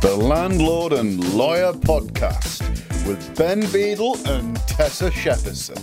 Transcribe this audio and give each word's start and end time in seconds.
the 0.00 0.16
Landlord 0.16 0.92
and 0.92 1.34
Lawyer 1.34 1.72
Podcast 1.72 2.60
with 3.04 3.36
Ben 3.36 3.62
Beadle 3.72 4.16
and 4.28 4.54
Tessa 4.68 5.10
Shepperson. 5.10 5.74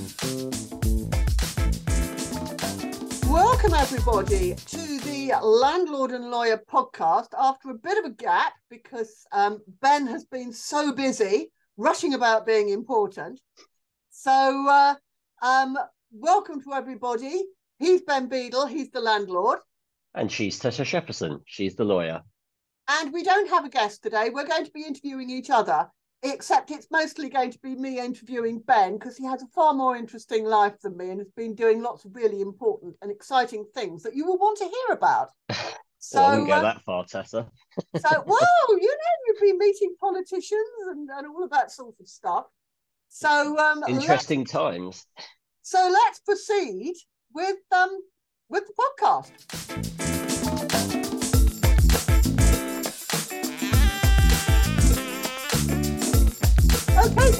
Welcome, 3.30 3.74
everybody, 3.74 4.56
to 4.56 4.78
the 5.00 5.34
Landlord 5.44 6.12
and 6.12 6.32
Lawyer 6.32 6.64
Podcast 6.66 7.28
after 7.38 7.72
a 7.72 7.74
bit 7.74 7.98
of 7.98 8.06
a 8.06 8.16
gap 8.16 8.54
because 8.70 9.26
um, 9.34 9.60
Ben 9.82 10.08
has 10.08 10.24
been 10.24 10.54
so 10.54 10.94
busy 10.94 11.52
rushing 11.76 12.14
about 12.14 12.46
being 12.46 12.70
important. 12.70 13.42
So, 14.12 14.32
uh, 14.32 14.96
um, 15.42 15.78
welcome 16.14 16.62
to 16.64 16.74
everybody. 16.74 17.44
He's 17.80 18.02
Ben 18.02 18.30
Beadle, 18.30 18.68
he's 18.68 18.92
the 18.92 19.02
landlord. 19.02 19.60
And 20.14 20.32
she's 20.32 20.58
Tessa 20.58 20.84
Shepperson, 20.84 21.42
she's 21.46 21.76
the 21.76 21.84
lawyer. 21.84 22.22
And 22.88 23.12
we 23.12 23.24
don't 23.24 23.50
have 23.50 23.66
a 23.66 23.70
guest 23.70 24.04
today. 24.04 24.30
We're 24.30 24.48
going 24.48 24.66
to 24.66 24.72
be 24.72 24.84
interviewing 24.84 25.30
each 25.30 25.50
other, 25.50 25.90
except 26.24 26.72
it's 26.72 26.88
mostly 26.92 27.30
going 27.30 27.52
to 27.52 27.60
be 27.60 27.76
me 27.76 28.00
interviewing 28.00 28.60
Ben 28.60 28.98
because 28.98 29.18
he 29.18 29.26
has 29.26 29.42
a 29.42 29.48
far 29.48 29.74
more 29.74 29.96
interesting 29.96 30.46
life 30.46 30.80
than 30.82 30.98
me 30.98 31.10
and 31.10 31.20
has 31.20 31.32
been 31.32 31.56
doing 31.56 31.82
lots 31.82 32.06
of 32.06 32.16
really 32.16 32.42
important 32.42 32.96
and 33.02 33.12
exciting 33.12 33.66
things 33.74 34.04
that 34.04 34.16
you 34.16 34.26
will 34.26 34.38
want 34.38 34.58
to 34.60 34.66
hear 34.66 34.96
about. 34.96 35.30
So, 35.98 36.20
well, 36.20 36.28
I 36.28 36.30
wouldn't 36.30 36.48
go 36.50 36.54
uh, 36.54 36.62
that 36.62 36.82
far, 36.84 37.04
Tessa. 37.06 37.50
so, 37.98 38.24
well, 38.28 38.68
you 38.70 38.78
know, 38.78 39.16
you've 39.26 39.42
been 39.42 39.58
meeting 39.58 39.96
politicians 40.00 40.62
and, 40.92 41.10
and 41.10 41.26
all 41.26 41.44
of 41.44 41.50
that 41.50 41.72
sort 41.72 41.96
of 42.00 42.08
stuff. 42.08 42.46
So, 43.10 43.58
um, 43.58 43.84
interesting 43.88 44.46
times. 44.46 45.08
So 45.64 45.90
let's 45.92 46.20
proceed 46.20 46.94
with 47.34 47.58
um 47.76 47.90
with 48.50 48.66
the 48.68 48.74
podcast. 49.02 50.15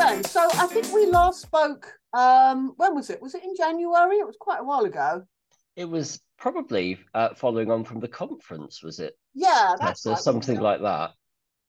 Okay, 0.06 0.22
So 0.24 0.48
I 0.54 0.68
think 0.68 0.94
we 0.94 1.08
last 1.08 1.42
spoke. 1.42 1.92
Um, 2.14 2.74
when 2.78 2.96
was 2.96 3.10
it? 3.10 3.22
Was 3.22 3.36
it 3.36 3.44
in 3.44 3.56
January? 3.56 4.18
It 4.18 4.28
was 4.28 4.38
quite 4.40 4.60
a 4.60 4.64
while 4.64 4.86
ago. 4.86 5.24
It 5.76 5.86
was 5.86 6.22
probably 6.38 7.00
uh, 7.14 7.34
following 7.34 7.72
on 7.72 7.84
from 7.84 8.00
the 8.00 8.08
conference, 8.08 8.84
was 8.84 9.00
it? 9.00 9.18
Yeah, 9.34 9.76
that's 9.80 10.06
right. 10.06 10.18
something 10.18 10.60
like 10.60 10.82
that. 10.82 11.12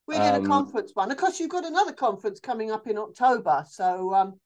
We 0.06 0.16
did 0.16 0.34
um, 0.34 0.44
a 0.44 0.46
conference 0.46 0.92
one. 0.94 1.10
Of 1.10 1.16
course, 1.16 1.40
you've 1.40 1.50
got 1.50 1.64
another 1.64 1.92
conference 1.92 2.38
coming 2.38 2.70
up 2.70 2.86
in 2.86 2.98
October, 2.98 3.64
so 3.68 4.14
um, 4.14 4.38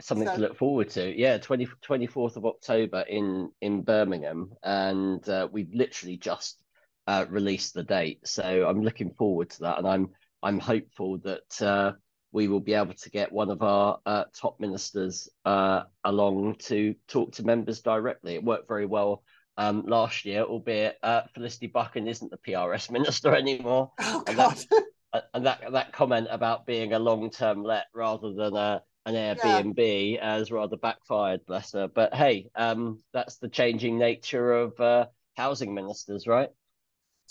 something 0.00 0.28
so... 0.28 0.34
to 0.34 0.40
look 0.40 0.56
forward 0.56 0.90
to. 0.90 1.18
Yeah, 1.18 1.38
20, 1.38 1.66
24th 1.84 2.36
of 2.36 2.46
October 2.46 3.00
in 3.08 3.50
in 3.60 3.82
Birmingham, 3.82 4.52
and 4.62 5.26
uh, 5.28 5.48
we've 5.50 5.74
literally 5.74 6.18
just 6.18 6.62
uh, 7.08 7.24
released 7.28 7.74
the 7.74 7.82
date. 7.82 8.20
So 8.28 8.68
I'm 8.68 8.82
looking 8.82 9.10
forward 9.10 9.50
to 9.50 9.60
that, 9.62 9.78
and 9.78 9.88
I'm 9.88 10.10
I'm 10.42 10.60
hopeful 10.60 11.18
that 11.18 11.62
uh, 11.62 11.92
we 12.32 12.48
will 12.48 12.60
be 12.60 12.74
able 12.74 12.94
to 12.94 13.10
get 13.10 13.32
one 13.32 13.50
of 13.50 13.62
our 13.62 13.98
uh, 14.04 14.24
top 14.34 14.60
ministers 14.60 15.28
uh, 15.44 15.82
along 16.04 16.56
to 16.56 16.94
talk 17.08 17.32
to 17.32 17.42
members 17.42 17.80
directly. 17.80 18.34
It 18.34 18.44
worked 18.44 18.68
very 18.68 18.86
well 18.86 19.22
um, 19.56 19.84
last 19.86 20.24
year, 20.24 20.42
albeit 20.42 20.98
uh, 21.02 21.22
Felicity 21.34 21.66
Buchan 21.66 22.06
isn't 22.06 22.30
the 22.30 22.38
PRS 22.38 22.90
minister 22.90 23.34
anymore. 23.34 23.92
Oh, 23.98 24.22
and, 24.26 24.38
that, 24.38 24.64
and 25.34 25.46
that 25.46 25.72
that 25.72 25.92
comment 25.92 26.28
about 26.30 26.66
being 26.66 26.92
a 26.92 26.98
long 26.98 27.30
term 27.30 27.62
let 27.62 27.86
rather 27.94 28.32
than 28.32 28.56
a 28.56 28.82
an 29.06 29.14
Airbnb 29.14 30.14
yeah. 30.14 30.36
has 30.36 30.52
rather 30.52 30.76
backfired, 30.76 31.46
bless 31.46 31.72
her. 31.72 31.88
But 31.88 32.14
hey, 32.14 32.50
um, 32.54 33.00
that's 33.14 33.38
the 33.38 33.48
changing 33.48 33.98
nature 33.98 34.52
of 34.52 34.78
uh, 34.78 35.06
housing 35.34 35.74
ministers, 35.74 36.26
right? 36.26 36.50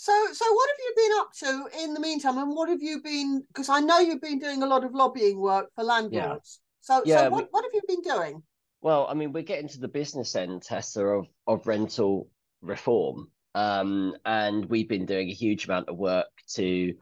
So, 0.00 0.12
so 0.32 0.52
what 0.52 0.70
have 0.70 0.78
you 0.78 0.92
been 0.96 1.18
up 1.18 1.32
to 1.40 1.82
in 1.82 1.92
the 1.92 1.98
meantime, 1.98 2.38
and 2.38 2.54
what 2.54 2.68
have 2.68 2.80
you 2.80 3.02
been? 3.02 3.42
Because 3.48 3.68
I 3.68 3.80
know 3.80 3.98
you've 3.98 4.20
been 4.20 4.38
doing 4.38 4.62
a 4.62 4.66
lot 4.66 4.84
of 4.84 4.94
lobbying 4.94 5.40
work 5.40 5.70
for 5.74 5.82
landlords. 5.82 6.60
Yeah. 6.60 6.98
So, 6.98 7.02
yeah, 7.04 7.20
so 7.22 7.30
what, 7.30 7.42
we, 7.42 7.48
what 7.50 7.64
have 7.64 7.72
you 7.74 7.82
been 7.88 8.02
doing? 8.02 8.42
Well, 8.80 9.08
I 9.10 9.14
mean, 9.14 9.32
we're 9.32 9.42
getting 9.42 9.66
to 9.70 9.80
the 9.80 9.88
business 9.88 10.36
end, 10.36 10.62
Tessa, 10.62 11.04
of 11.04 11.26
of 11.48 11.66
rental 11.66 12.28
reform, 12.62 13.32
um, 13.56 14.14
and 14.24 14.66
we've 14.66 14.88
been 14.88 15.04
doing 15.04 15.30
a 15.30 15.34
huge 15.34 15.64
amount 15.64 15.88
of 15.88 15.96
work 15.96 16.28
to 16.54 16.94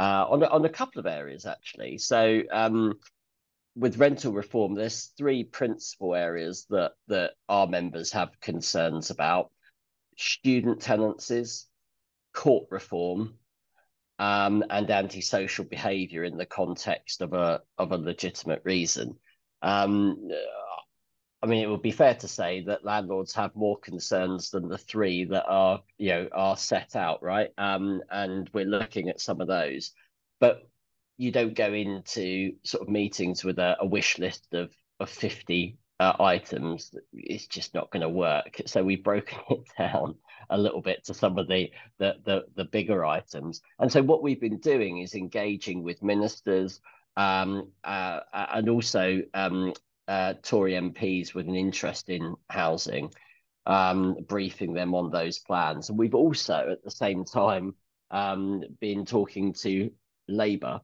uh, 0.00 0.26
on 0.28 0.42
on 0.42 0.64
a 0.64 0.68
couple 0.68 0.98
of 0.98 1.06
areas 1.06 1.46
actually. 1.46 1.98
So, 1.98 2.42
um, 2.50 2.94
with 3.76 3.98
rental 3.98 4.32
reform, 4.32 4.74
there's 4.74 5.12
three 5.16 5.44
principal 5.44 6.16
areas 6.16 6.66
that 6.70 6.94
that 7.06 7.34
our 7.48 7.68
members 7.68 8.10
have 8.10 8.40
concerns 8.40 9.10
about: 9.10 9.52
student 10.16 10.80
tenancies 10.80 11.68
court 12.40 12.66
reform 12.70 13.34
um, 14.18 14.64
and 14.70 14.90
antisocial 14.90 15.66
behaviour 15.66 16.24
in 16.24 16.38
the 16.38 16.46
context 16.46 17.20
of 17.20 17.34
a 17.34 17.60
of 17.76 17.92
a 17.92 17.98
legitimate 17.98 18.62
reason. 18.64 19.14
Um, 19.60 20.16
I 21.42 21.46
mean, 21.46 21.62
it 21.62 21.68
would 21.68 21.82
be 21.82 21.90
fair 21.90 22.14
to 22.14 22.28
say 22.28 22.64
that 22.64 22.82
landlords 22.82 23.34
have 23.34 23.54
more 23.54 23.78
concerns 23.78 24.48
than 24.50 24.68
the 24.70 24.78
three 24.78 25.26
that 25.26 25.44
are 25.48 25.82
you 25.98 26.12
know 26.12 26.28
are 26.32 26.56
set 26.56 26.96
out, 26.96 27.22
right? 27.22 27.50
Um, 27.58 28.00
and 28.10 28.48
we're 28.54 28.64
looking 28.64 29.10
at 29.10 29.20
some 29.20 29.42
of 29.42 29.48
those, 29.48 29.92
but 30.38 30.62
you 31.18 31.32
don't 31.32 31.54
go 31.54 31.74
into 31.74 32.54
sort 32.64 32.82
of 32.82 32.88
meetings 32.88 33.44
with 33.44 33.58
a, 33.58 33.76
a 33.80 33.86
wish 33.86 34.18
list 34.18 34.54
of 34.54 34.72
of 34.98 35.10
fifty 35.10 35.76
uh, 36.00 36.16
items. 36.18 36.94
It's 37.12 37.46
just 37.46 37.74
not 37.74 37.90
going 37.90 38.00
to 38.00 38.08
work. 38.08 38.62
So 38.66 38.82
we've 38.82 39.04
broken 39.04 39.38
it 39.50 39.68
down 39.78 40.16
a 40.48 40.58
little 40.58 40.80
bit 40.80 41.04
to 41.04 41.14
some 41.14 41.38
of 41.38 41.46
the, 41.46 41.70
the 41.98 42.16
the 42.24 42.44
the, 42.56 42.64
bigger 42.64 43.04
items. 43.04 43.60
And 43.78 43.92
so 43.92 44.02
what 44.02 44.22
we've 44.22 44.40
been 44.40 44.58
doing 44.58 44.98
is 44.98 45.14
engaging 45.14 45.84
with 45.84 46.02
ministers 46.02 46.80
um, 47.16 47.70
uh, 47.84 48.20
uh 48.32 48.46
and 48.54 48.68
also 48.70 49.20
um, 49.34 49.74
uh, 50.08 50.34
Tory 50.42 50.72
MPs 50.72 51.34
with 51.34 51.46
an 51.46 51.54
interest 51.54 52.08
in 52.08 52.34
housing, 52.48 53.12
um, 53.66 54.16
briefing 54.26 54.72
them 54.72 54.94
on 54.94 55.10
those 55.10 55.38
plans. 55.38 55.90
And 55.90 55.98
we've 55.98 56.14
also 56.14 56.70
at 56.72 56.82
the 56.82 56.90
same 56.90 57.24
time 57.24 57.74
um, 58.10 58.62
been 58.80 59.04
talking 59.04 59.52
to 59.52 59.90
Labour 60.26 60.80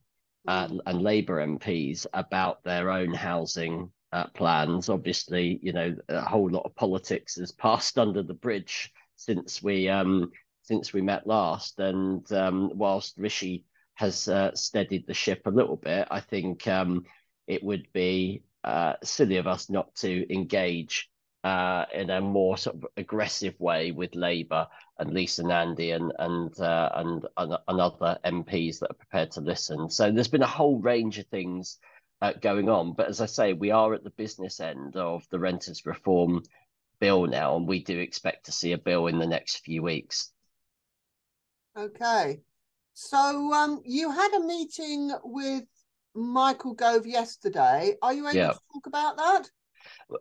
and, 0.46 0.82
and 0.86 1.02
Labour 1.02 1.44
MPs 1.44 2.06
about 2.12 2.62
their 2.64 2.90
own 2.90 3.14
housing 3.14 3.90
uh, 4.16 4.26
plans. 4.28 4.88
Obviously, 4.88 5.60
you 5.62 5.72
know, 5.72 5.94
a 6.08 6.22
whole 6.22 6.50
lot 6.50 6.64
of 6.64 6.74
politics 6.74 7.36
has 7.36 7.52
passed 7.52 7.98
under 8.04 8.22
the 8.22 8.34
bridge 8.34 8.92
since 9.16 9.62
we 9.62 9.88
um, 9.88 10.30
since 10.62 10.92
we 10.92 11.02
met 11.02 11.26
last. 11.26 11.78
And 11.78 12.30
um, 12.32 12.72
whilst 12.74 13.18
Rishi 13.18 13.64
has 13.94 14.28
uh, 14.28 14.54
steadied 14.54 15.06
the 15.06 15.14
ship 15.14 15.42
a 15.46 15.50
little 15.50 15.76
bit, 15.76 16.08
I 16.10 16.20
think 16.20 16.66
um, 16.66 17.04
it 17.46 17.62
would 17.62 17.86
be 17.92 18.42
uh, 18.64 18.94
silly 19.04 19.36
of 19.36 19.46
us 19.46 19.68
not 19.68 19.94
to 19.96 20.32
engage 20.32 21.10
uh, 21.44 21.84
in 21.94 22.10
a 22.10 22.20
more 22.20 22.56
sort 22.56 22.76
of 22.76 22.86
aggressive 22.96 23.54
way 23.60 23.92
with 23.92 24.14
Labour 24.14 24.66
and 24.98 25.12
Lisa 25.12 25.42
Nandy 25.42 25.90
and 25.90 26.10
and, 26.18 26.58
uh, 26.58 26.90
and 26.94 27.26
and 27.36 27.80
other 27.80 28.18
MPs 28.24 28.78
that 28.78 28.90
are 28.90 29.02
prepared 29.04 29.30
to 29.32 29.42
listen. 29.42 29.90
So 29.90 30.10
there's 30.10 30.26
been 30.36 30.42
a 30.42 30.58
whole 30.58 30.78
range 30.78 31.18
of 31.18 31.26
things 31.26 31.78
uh, 32.22 32.32
going 32.40 32.68
on, 32.68 32.94
but 32.94 33.08
as 33.08 33.20
I 33.20 33.26
say, 33.26 33.52
we 33.52 33.70
are 33.70 33.94
at 33.94 34.04
the 34.04 34.10
business 34.10 34.60
end 34.60 34.96
of 34.96 35.26
the 35.30 35.38
renters 35.38 35.84
reform 35.84 36.42
bill 36.98 37.26
now, 37.26 37.56
and 37.56 37.68
we 37.68 37.82
do 37.82 37.98
expect 37.98 38.46
to 38.46 38.52
see 38.52 38.72
a 38.72 38.78
bill 38.78 39.06
in 39.06 39.18
the 39.18 39.26
next 39.26 39.64
few 39.64 39.82
weeks. 39.82 40.32
Okay. 41.76 42.40
So 42.94 43.52
um, 43.52 43.82
you 43.84 44.10
had 44.10 44.32
a 44.34 44.40
meeting 44.40 45.12
with 45.22 45.64
Michael 46.14 46.72
Gove 46.72 47.06
yesterday. 47.06 47.94
Are 48.00 48.14
you 48.14 48.26
able 48.26 48.36
yeah. 48.36 48.52
to 48.52 48.60
talk 48.72 48.86
about 48.86 49.18
that? 49.18 49.50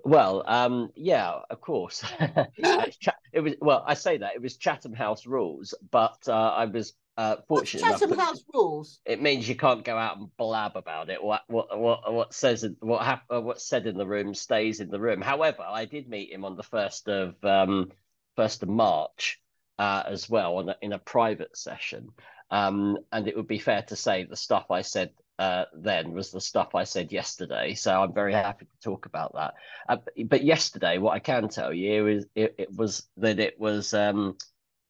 Well, 0.03 0.44
um, 0.45 0.89
yeah, 0.95 1.39
of 1.50 1.62
course. 1.62 2.03
it 2.57 3.39
was 3.39 3.53
well, 3.62 3.83
I 3.88 3.94
say 3.94 4.17
that 4.17 4.35
it 4.35 4.41
was 4.41 4.57
Chatham 4.57 4.94
House 4.94 5.25
rules, 5.25 5.73
but 5.91 6.17
uh, 6.27 6.33
I 6.33 6.66
was 6.66 6.94
uh, 7.18 7.38
fortunate 7.48 7.84
What's 7.84 8.01
Chatham 8.01 8.19
House 8.19 8.44
rules. 8.54 9.00
It 9.06 9.22
means 9.22 9.48
you 9.48 9.56
can't 9.56 9.86
go 9.86 9.98
out 9.98 10.18
and 10.18 10.36
blab 10.38 10.75
about 10.75 11.10
it. 11.10 11.24
What 11.24 11.42
what 11.48 11.78
what 11.78 12.13
what 12.13 12.34
says 12.34 12.66
what 12.80 13.04
hap- 13.04 13.31
uh, 13.34 13.42
what's 13.42 13.68
said 13.68 13.88
in 13.88 13.98
the 13.98 14.07
room 14.07 14.34
stays 14.34 14.80
in 14.80 14.89
the 14.89 15.00
room. 15.00 15.22
However, 15.22 15.63
I 15.68 15.86
did 15.86 16.10
meet 16.10 16.31
him 16.31 16.44
on 16.44 16.56
the 16.56 16.63
first 16.63 17.07
of 17.07 17.36
um, 17.44 17.92
first 18.36 18.63
of 18.63 18.69
March 18.69 19.39
uh, 19.80 20.04
as 20.07 20.30
well 20.30 20.57
on 20.57 20.69
a, 20.69 20.75
in 20.81 20.94
a 20.94 21.00
private 21.00 21.56
session. 21.56 22.10
Um, 22.51 22.98
and 23.12 23.28
it 23.28 23.36
would 23.36 23.48
be 23.48 23.60
fair 23.60 23.81
to 23.84 23.95
say 23.95 24.24
the 24.24 24.36
stuff 24.36 24.69
I 24.69 24.81
said 24.81 25.12
uh, 25.39 25.66
then 25.74 26.13
was 26.13 26.31
the 26.31 26.42
stuff 26.42 26.75
I 26.75 26.84
said 26.84 27.12
yesterday. 27.12 27.74
So 27.74 28.01
I'm 28.01 28.13
very 28.13 28.34
happy 28.34 28.66
to 28.66 28.81
talk 28.84 29.06
about 29.06 29.34
that. 29.34 29.56
Uh, 29.89 29.98
but 30.25 30.44
yesterday, 30.44 30.98
what 30.98 31.13
I 31.13 31.19
can 31.19 31.50
tell 31.50 31.74
you 31.74 32.07
is 32.07 32.25
it, 32.36 32.56
it 32.57 32.74
was 32.75 33.07
that 33.18 33.39
it 33.39 33.60
was 33.60 33.94
um, 33.94 34.38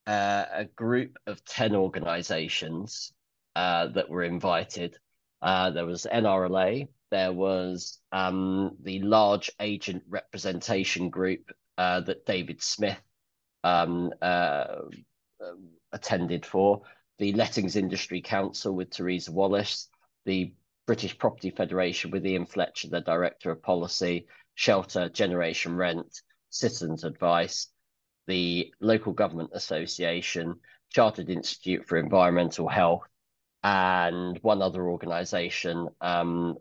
uh, 0.08 0.46
a 0.52 0.66
group 0.66 1.18
of 1.28 1.44
10 1.46 1.76
organizations 1.76 3.14
uh, 3.56 3.88
that 3.88 4.10
were 4.10 4.24
invited. 4.24 4.98
Uh, 5.42 5.70
there 5.72 5.86
was 5.86 6.08
NRLA, 6.12 6.88
there 7.12 7.34
was 7.34 8.00
um, 8.12 8.78
the 8.84 9.00
large 9.02 9.52
agent 9.60 10.04
representation 10.10 11.10
group 11.10 11.52
uh, 11.78 12.02
that 12.02 12.26
David 12.26 12.62
Smith 12.62 13.02
um, 13.64 14.12
uh, 14.22 14.66
attended 15.92 16.46
for. 16.46 16.82
the 17.18 17.34
Lettings 17.34 17.76
Industry 17.76 18.22
Council 18.22 18.74
with 18.76 18.90
Teresa 18.90 19.32
Wallace, 19.32 19.88
the 20.26 20.54
British 20.86 21.18
Property 21.18 21.50
Federation 21.50 22.12
with 22.12 22.26
Ian 22.26 22.46
Fletcher, 22.46 22.90
the 22.90 23.02
Director 23.02 23.52
of 23.52 23.62
Policy, 23.62 24.28
Shelter, 24.56 25.10
Generation 25.10 25.76
Rent, 25.76 26.22
Citizens 26.50 27.04
Advice, 27.04 27.68
the 28.28 28.74
Local 28.80 29.14
Government 29.14 29.52
Association, 29.54 30.56
Chartered 30.90 31.30
Institute 31.30 31.86
for 31.88 31.98
Environmental 31.98 32.68
Health, 32.68 33.08
and 33.64 34.38
one 34.44 34.62
other 34.62 34.88
organisation 34.88 35.90
um, 36.02 36.56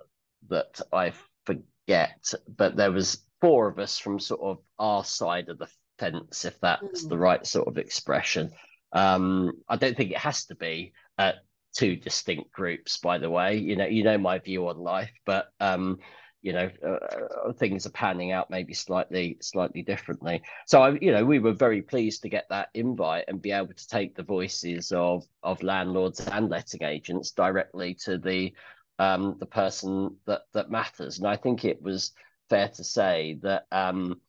that 0.49 0.81
I 0.93 1.12
forget, 1.44 2.32
but 2.56 2.76
there 2.76 2.93
was 2.93 3.22
four 3.40 3.69
of 3.69 3.78
us 3.78 3.99
from 3.99 4.19
sort 4.19 4.40
of 4.40 4.58
our 4.78 5.05
side 5.05 5.50
of 5.50 5.58
the 5.58 5.69
fence, 5.99 6.44
if 6.44 6.58
that's 6.61 7.05
mm. 7.05 7.08
the 7.08 7.19
right 7.19 7.46
sort 7.46 7.69
of 7.69 7.78
expression. 7.78 8.52
Um, 8.93 9.52
I 9.69 9.76
don't 9.76 9.96
think 9.96 10.12
it 10.12 10.19
has 10.19 10.46
to 10.46 10.55
be 10.55 10.93
uh, 11.19 11.32
two 11.75 11.96
distinct 11.96 12.52
groups, 12.52 12.99
by 12.99 13.19
the 13.19 13.28
way. 13.28 13.56
You 13.56 13.76
know, 13.76 13.87
you 13.87 14.02
know 14.02 14.16
my 14.16 14.38
view 14.38 14.69
on 14.69 14.78
life, 14.78 15.12
but 15.26 15.49
um, 15.61 15.99
you 16.44 16.52
know, 16.52 16.70
uh, 16.87 17.49
uh, 17.49 17.52
things 17.55 17.87
are 17.87 17.91
panning 17.91 18.31
out 18.31 18.50
maybe 18.50 18.75
slightly, 18.75 19.38
slightly 19.41 19.81
differently. 19.81 20.43
So, 20.67 20.82
I, 20.82 20.99
you 21.00 21.11
know, 21.11 21.25
we 21.25 21.38
were 21.38 21.55
very 21.55 21.81
pleased 21.81 22.20
to 22.23 22.29
get 22.29 22.46
that 22.50 22.69
invite 22.75 23.25
and 23.29 23.41
be 23.41 23.50
able 23.50 23.73
to 23.73 23.88
take 23.88 24.14
the 24.14 24.23
voices 24.23 24.93
of 24.93 25.25
of 25.43 25.62
landlords 25.62 26.20
and 26.20 26.50
letting 26.50 26.82
agents 26.82 27.31
directly 27.31 27.94
to 28.05 28.19
the 28.19 28.52
um, 28.99 29.37
the 29.41 29.46
person 29.46 30.17
that 30.26 30.43
that 30.52 30.70
matters. 30.70 31.17
And 31.17 31.26
I 31.26 31.37
think 31.37 31.64
it 31.64 31.81
was 31.81 32.12
fair 32.50 32.69
to 32.69 32.85
say 32.85 33.38
that 33.43 33.67
um, 33.73 34.20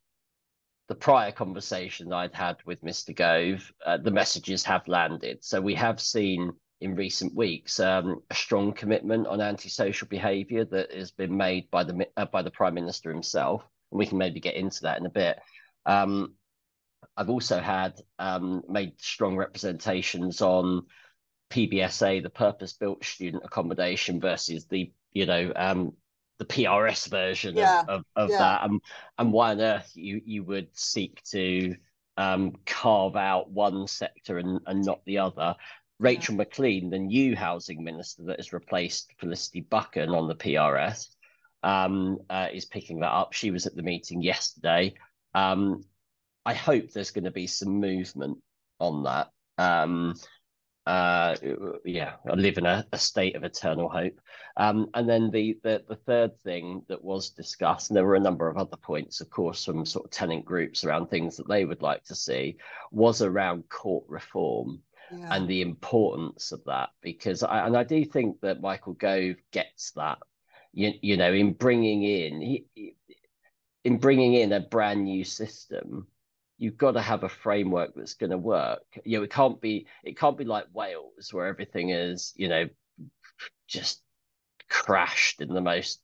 the 0.88 0.96
prior 0.96 1.34
conversation 1.34 2.14
I'd 2.14 2.34
had 2.34 2.58
with 2.66 2.82
Mr. 2.82 3.14
Gove, 3.14 3.70
uh, 3.86 3.98
the 3.98 4.12
messages 4.12 4.64
have 4.64 4.88
landed. 4.88 5.44
So 5.44 5.60
we 5.60 5.76
have 5.76 6.00
seen 6.00 6.54
in 6.82 6.96
recent 6.96 7.34
weeks 7.36 7.80
um, 7.80 8.22
a 8.30 8.36
strong 8.36 8.74
commitment 8.74 9.28
on 9.28 9.42
antisocial 9.42 10.08
behaviour 10.08 10.66
that 10.66 10.92
has 10.92 11.12
been 11.12 11.36
made 11.36 11.70
by 11.72 11.84
the 11.84 12.08
uh, 12.18 12.26
by 12.26 12.42
the 12.42 12.52
Prime 12.52 12.74
Minister 12.74 13.12
himself. 13.12 13.64
And 13.92 14.00
we 14.00 14.06
can 14.06 14.18
maybe 14.18 14.40
get 14.40 14.56
into 14.56 14.82
that 14.84 15.00
in 15.00 15.06
a 15.06 15.10
bit. 15.10 15.40
Um, 15.86 16.34
I've 17.16 17.30
also 17.30 17.60
had 17.60 18.02
um, 18.20 18.64
made 18.68 19.00
strong 19.00 19.38
representations 19.38 20.42
on 20.42 20.86
PBSA, 21.50 22.24
the 22.24 22.30
purpose-built 22.30 23.06
student 23.06 23.44
accommodation, 23.46 24.20
versus 24.20 24.66
the 24.66 24.92
you 25.14 25.26
know 25.26 25.54
um, 25.56 25.94
the 26.40 26.46
PRS 26.46 27.08
version 27.08 27.56
yeah. 27.56 27.82
of, 27.82 27.88
of, 27.88 28.04
of 28.16 28.30
yeah. 28.32 28.38
that, 28.38 28.64
and, 28.64 28.82
and 29.18 29.32
why 29.32 29.52
on 29.52 29.62
earth 29.62 29.92
you 29.96 30.22
you 30.26 30.44
would 30.44 30.68
seek 30.74 31.24
to 31.24 31.76
um, 32.18 32.54
carve 32.66 33.16
out 33.16 33.50
one 33.50 33.88
sector 33.88 34.38
and, 34.38 34.60
and 34.66 34.84
not 34.84 35.04
the 35.06 35.20
other. 35.20 35.56
Rachel 36.00 36.34
yeah. 36.34 36.40
Maclean, 36.40 36.90
the 36.90 37.00
new 37.00 37.36
housing 37.36 37.84
minister 37.84 38.24
that 38.24 38.40
has 38.40 38.54
replaced 38.54 39.14
Felicity 39.20 39.62
Buchan 39.62 40.10
on 40.10 40.28
the 40.28 40.36
PRS, 40.36 41.08
um, 41.64 42.20
uh, 42.30 42.48
is 42.54 42.66
picking 42.66 43.00
that 43.00 43.12
up. 43.12 43.34
She 43.34 43.52
was 43.52 43.66
at 43.66 43.76
the 43.76 43.84
meeting 43.84 44.22
yesterday. 44.22 44.94
Um, 45.34 45.84
I 46.46 46.54
hope 46.54 46.92
there's 46.92 47.12
going 47.12 47.24
to 47.24 47.32
be 47.32 47.48
some 47.48 47.80
movement 47.80 48.38
on 48.80 49.04
that. 49.04 49.30
Um, 49.58 50.16
uh, 50.86 51.36
yeah, 51.84 52.14
I 52.30 52.36
live 52.36 52.60
in 52.60 52.66
a, 52.68 52.86
a 52.92 52.98
state 52.98 53.36
of 53.36 53.44
eternal 53.44 53.90
hope. 53.90 54.20
Um, 54.58 54.90
and 54.94 55.10
then 55.10 55.32
the, 55.32 55.58
the 55.64 55.84
the 55.88 55.96
third 55.96 56.38
thing 56.42 56.84
that 56.88 57.04
was 57.04 57.32
discussed, 57.32 57.90
and 57.90 57.98
there 57.98 58.06
were 58.06 58.16
a 58.16 58.20
number 58.20 58.48
of 58.48 58.58
other 58.58 58.78
points, 58.78 59.20
of 59.20 59.30
course, 59.32 59.66
from 59.66 59.86
sort 59.86 60.06
of 60.06 60.12
tenant 60.12 60.46
groups 60.46 60.84
around 60.84 61.08
things 61.08 61.38
that 61.38 61.48
they 61.48 61.66
would 61.66 61.82
like 61.82 62.04
to 62.06 62.16
see, 62.16 62.58
was 62.92 63.24
around 63.24 63.68
court 63.70 64.06
reform. 64.08 64.82
Yeah. 65.12 65.36
And 65.36 65.48
the 65.48 65.62
importance 65.62 66.52
of 66.52 66.64
that, 66.66 66.90
because 67.02 67.44
I 67.44 67.66
and 67.66 67.78
I 67.78 67.84
do 67.84 68.04
think 68.06 68.42
that 68.42 68.62
Michael 68.62 68.94
Gove 68.94 69.36
gets 69.52 69.92
that, 69.92 70.18
you, 70.74 70.94
you 71.02 71.18
know, 71.18 71.32
in 71.32 71.54
bringing 71.54 72.04
in 72.04 72.42
he, 72.42 72.96
in 73.84 73.98
bringing 73.98 74.34
in 74.34 74.52
a 74.52 74.60
brand 74.60 75.04
new 75.04 75.24
system, 75.24 76.08
you've 76.58 76.78
got 76.78 76.94
to 76.94 77.02
have 77.02 77.24
a 77.24 77.30
framework 77.30 77.94
that's 77.96 78.16
going 78.16 78.32
to 78.32 78.38
work. 78.38 78.84
You 79.04 79.20
know, 79.20 79.24
it 79.24 79.32
can't 79.32 79.62
be 79.62 79.88
it 80.04 80.18
can't 80.18 80.38
be 80.38 80.46
like 80.46 80.66
Wales 80.74 81.32
where 81.32 81.48
everything 81.48 81.92
is 81.92 82.34
you 82.36 82.50
know 82.50 82.68
just 83.68 84.02
crashed 84.70 85.42
in 85.42 85.54
the 85.54 85.62
most 85.62 86.02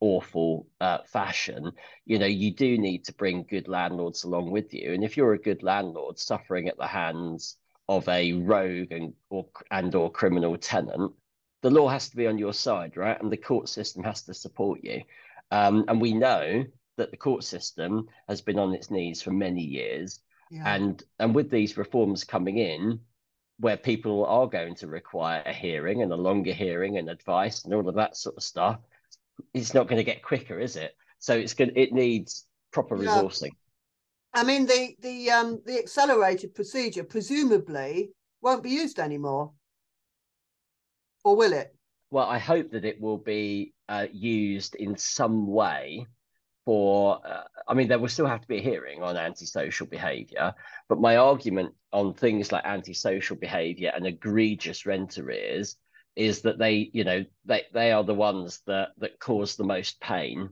awful 0.00 0.68
uh, 0.80 0.98
fashion. 1.06 1.72
You 2.04 2.18
know, 2.18 2.26
you 2.26 2.52
do 2.52 2.78
need 2.78 3.04
to 3.04 3.14
bring 3.14 3.44
good 3.44 3.68
landlords 3.68 4.24
along 4.24 4.50
with 4.50 4.72
you, 4.72 4.92
and 4.92 5.02
if 5.02 5.16
you're 5.16 5.32
a 5.32 5.38
good 5.38 5.62
landlord 5.62 6.18
suffering 6.18 6.68
at 6.68 6.76
the 6.78 6.86
hands 6.86 7.56
of 7.88 8.08
a 8.08 8.32
rogue 8.32 8.92
and 8.92 9.12
or 9.30 9.46
and 9.70 9.94
or 9.94 10.10
criminal 10.10 10.56
tenant, 10.56 11.12
the 11.62 11.70
law 11.70 11.88
has 11.88 12.08
to 12.10 12.16
be 12.16 12.26
on 12.26 12.38
your 12.38 12.52
side, 12.52 12.96
right? 12.96 13.20
And 13.20 13.30
the 13.30 13.36
court 13.36 13.68
system 13.68 14.02
has 14.04 14.22
to 14.22 14.34
support 14.34 14.80
you. 14.82 15.02
Um, 15.50 15.84
and 15.88 16.00
we 16.00 16.12
know 16.12 16.64
that 16.96 17.10
the 17.10 17.16
court 17.16 17.44
system 17.44 18.08
has 18.28 18.40
been 18.40 18.58
on 18.58 18.74
its 18.74 18.90
knees 18.90 19.22
for 19.22 19.30
many 19.30 19.62
years. 19.62 20.20
Yeah. 20.50 20.74
And 20.74 21.02
and 21.18 21.34
with 21.34 21.50
these 21.50 21.76
reforms 21.76 22.24
coming 22.24 22.58
in, 22.58 23.00
where 23.58 23.76
people 23.76 24.24
are 24.26 24.46
going 24.46 24.74
to 24.76 24.86
require 24.86 25.42
a 25.46 25.52
hearing 25.52 26.02
and 26.02 26.12
a 26.12 26.16
longer 26.16 26.52
hearing 26.52 26.98
and 26.98 27.08
advice 27.08 27.64
and 27.64 27.74
all 27.74 27.88
of 27.88 27.94
that 27.96 28.16
sort 28.16 28.36
of 28.36 28.42
stuff, 28.42 28.80
it's 29.52 29.74
not 29.74 29.88
going 29.88 29.98
to 29.98 30.04
get 30.04 30.22
quicker, 30.22 30.58
is 30.58 30.76
it? 30.76 30.96
So 31.18 31.34
it's 31.34 31.54
good. 31.54 31.72
It 31.76 31.92
needs 31.92 32.46
proper 32.72 33.02
yeah. 33.02 33.10
resourcing. 33.10 33.52
I 34.34 34.42
mean, 34.42 34.66
the 34.66 34.96
the 35.00 35.30
um 35.30 35.60
the 35.64 35.78
accelerated 35.78 36.54
procedure 36.54 37.04
presumably 37.04 38.10
won't 38.42 38.62
be 38.62 38.70
used 38.70 38.98
anymore, 38.98 39.52
or 41.24 41.36
will 41.36 41.52
it? 41.52 41.74
Well, 42.10 42.26
I 42.26 42.38
hope 42.38 42.72
that 42.72 42.84
it 42.84 43.00
will 43.00 43.18
be 43.18 43.72
uh, 43.88 44.06
used 44.12 44.74
in 44.74 44.96
some 44.96 45.46
way 45.46 46.06
for 46.64 47.20
uh, 47.26 47.42
i 47.68 47.74
mean 47.74 47.88
there 47.88 47.98
will 47.98 48.08
still 48.08 48.26
have 48.26 48.40
to 48.40 48.48
be 48.48 48.56
a 48.56 48.62
hearing 48.62 49.02
on 49.02 49.16
antisocial 49.16 49.86
behavior 49.86 50.54
but 50.88 51.00
my 51.00 51.16
argument 51.16 51.74
on 51.92 52.14
things 52.14 52.52
like 52.52 52.64
antisocial 52.64 53.36
behavior 53.36 53.92
and 53.94 54.06
egregious 54.06 54.86
rent 54.86 55.18
arrears 55.18 55.76
is 56.16 56.42
that 56.42 56.58
they 56.58 56.90
you 56.92 57.04
know 57.04 57.24
they 57.44 57.62
they 57.72 57.92
are 57.92 58.04
the 58.04 58.14
ones 58.14 58.62
that 58.66 58.88
that 58.98 59.18
cause 59.18 59.56
the 59.56 59.64
most 59.64 60.00
pain 60.00 60.48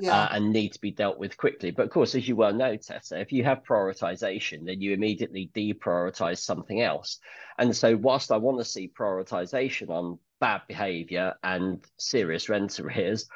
yeah. 0.00 0.24
uh, 0.24 0.28
and 0.32 0.52
need 0.52 0.72
to 0.72 0.80
be 0.80 0.90
dealt 0.90 1.18
with 1.18 1.36
quickly. 1.36 1.70
But 1.70 1.84
of 1.84 1.90
course 1.90 2.14
as 2.14 2.26
you 2.28 2.36
well 2.36 2.52
know 2.52 2.76
tessa 2.76 3.20
if 3.20 3.32
you 3.32 3.44
have 3.44 3.64
prioritization 3.64 4.66
then 4.66 4.80
you 4.80 4.92
immediately 4.92 5.50
deprioritize 5.54 6.38
something 6.38 6.82
else. 6.82 7.18
And 7.58 7.74
so 7.74 7.96
whilst 7.96 8.32
i 8.32 8.36
want 8.36 8.58
to 8.58 8.64
see 8.64 8.88
prioritization 8.88 9.88
on 9.90 10.18
bad 10.40 10.62
behavior 10.68 11.34
and 11.42 11.84
serious 11.98 12.48
rent 12.48 12.78
arrears 12.80 13.28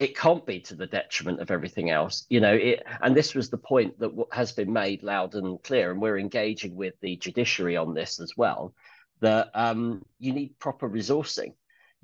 it 0.00 0.16
can't 0.16 0.44
be 0.44 0.58
to 0.58 0.74
the 0.74 0.88
detriment 0.88 1.40
of 1.40 1.52
everything 1.52 1.88
else. 1.90 2.26
You 2.28 2.40
know 2.40 2.54
it 2.54 2.82
and 3.02 3.16
this 3.16 3.34
was 3.34 3.50
the 3.50 3.58
point 3.58 3.98
that 4.00 4.10
has 4.32 4.52
been 4.52 4.72
made 4.72 5.02
loud 5.02 5.34
and 5.34 5.62
clear 5.62 5.90
and 5.90 6.00
we're 6.00 6.18
engaging 6.18 6.74
with 6.74 6.94
the 7.00 7.16
judiciary 7.16 7.76
on 7.76 7.94
this 7.94 8.20
as 8.20 8.32
well 8.36 8.74
that 9.20 9.48
um, 9.54 10.04
you 10.18 10.32
need 10.32 10.58
proper 10.58 10.88
resourcing 10.88 11.54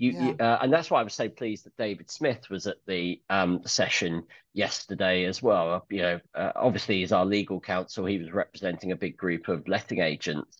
you, 0.01 0.13
yeah. 0.13 0.25
you 0.25 0.37
uh, 0.41 0.59
and 0.63 0.73
that's 0.73 0.91
why 0.91 1.01
i 1.01 1.05
was 1.05 1.15
so 1.15 1.29
pleased 1.29 1.65
that 1.65 1.77
david 1.77 2.11
smith 2.11 2.49
was 2.51 2.67
at 2.67 2.79
the 2.87 3.21
um, 3.31 3.61
session 3.65 4.25
yesterday 4.55 5.25
as 5.25 5.43
well 5.43 5.87
you 5.91 6.03
know 6.03 6.21
uh, 6.35 6.53
obviously 6.57 6.99
he's 6.99 7.13
our 7.13 7.27
legal 7.27 7.61
counsel 7.61 8.07
he 8.07 8.19
was 8.19 8.33
representing 8.33 8.93
a 8.93 8.97
big 8.97 9.17
group 9.17 9.49
of 9.49 9.69
letting 9.69 10.01
agents 10.01 10.59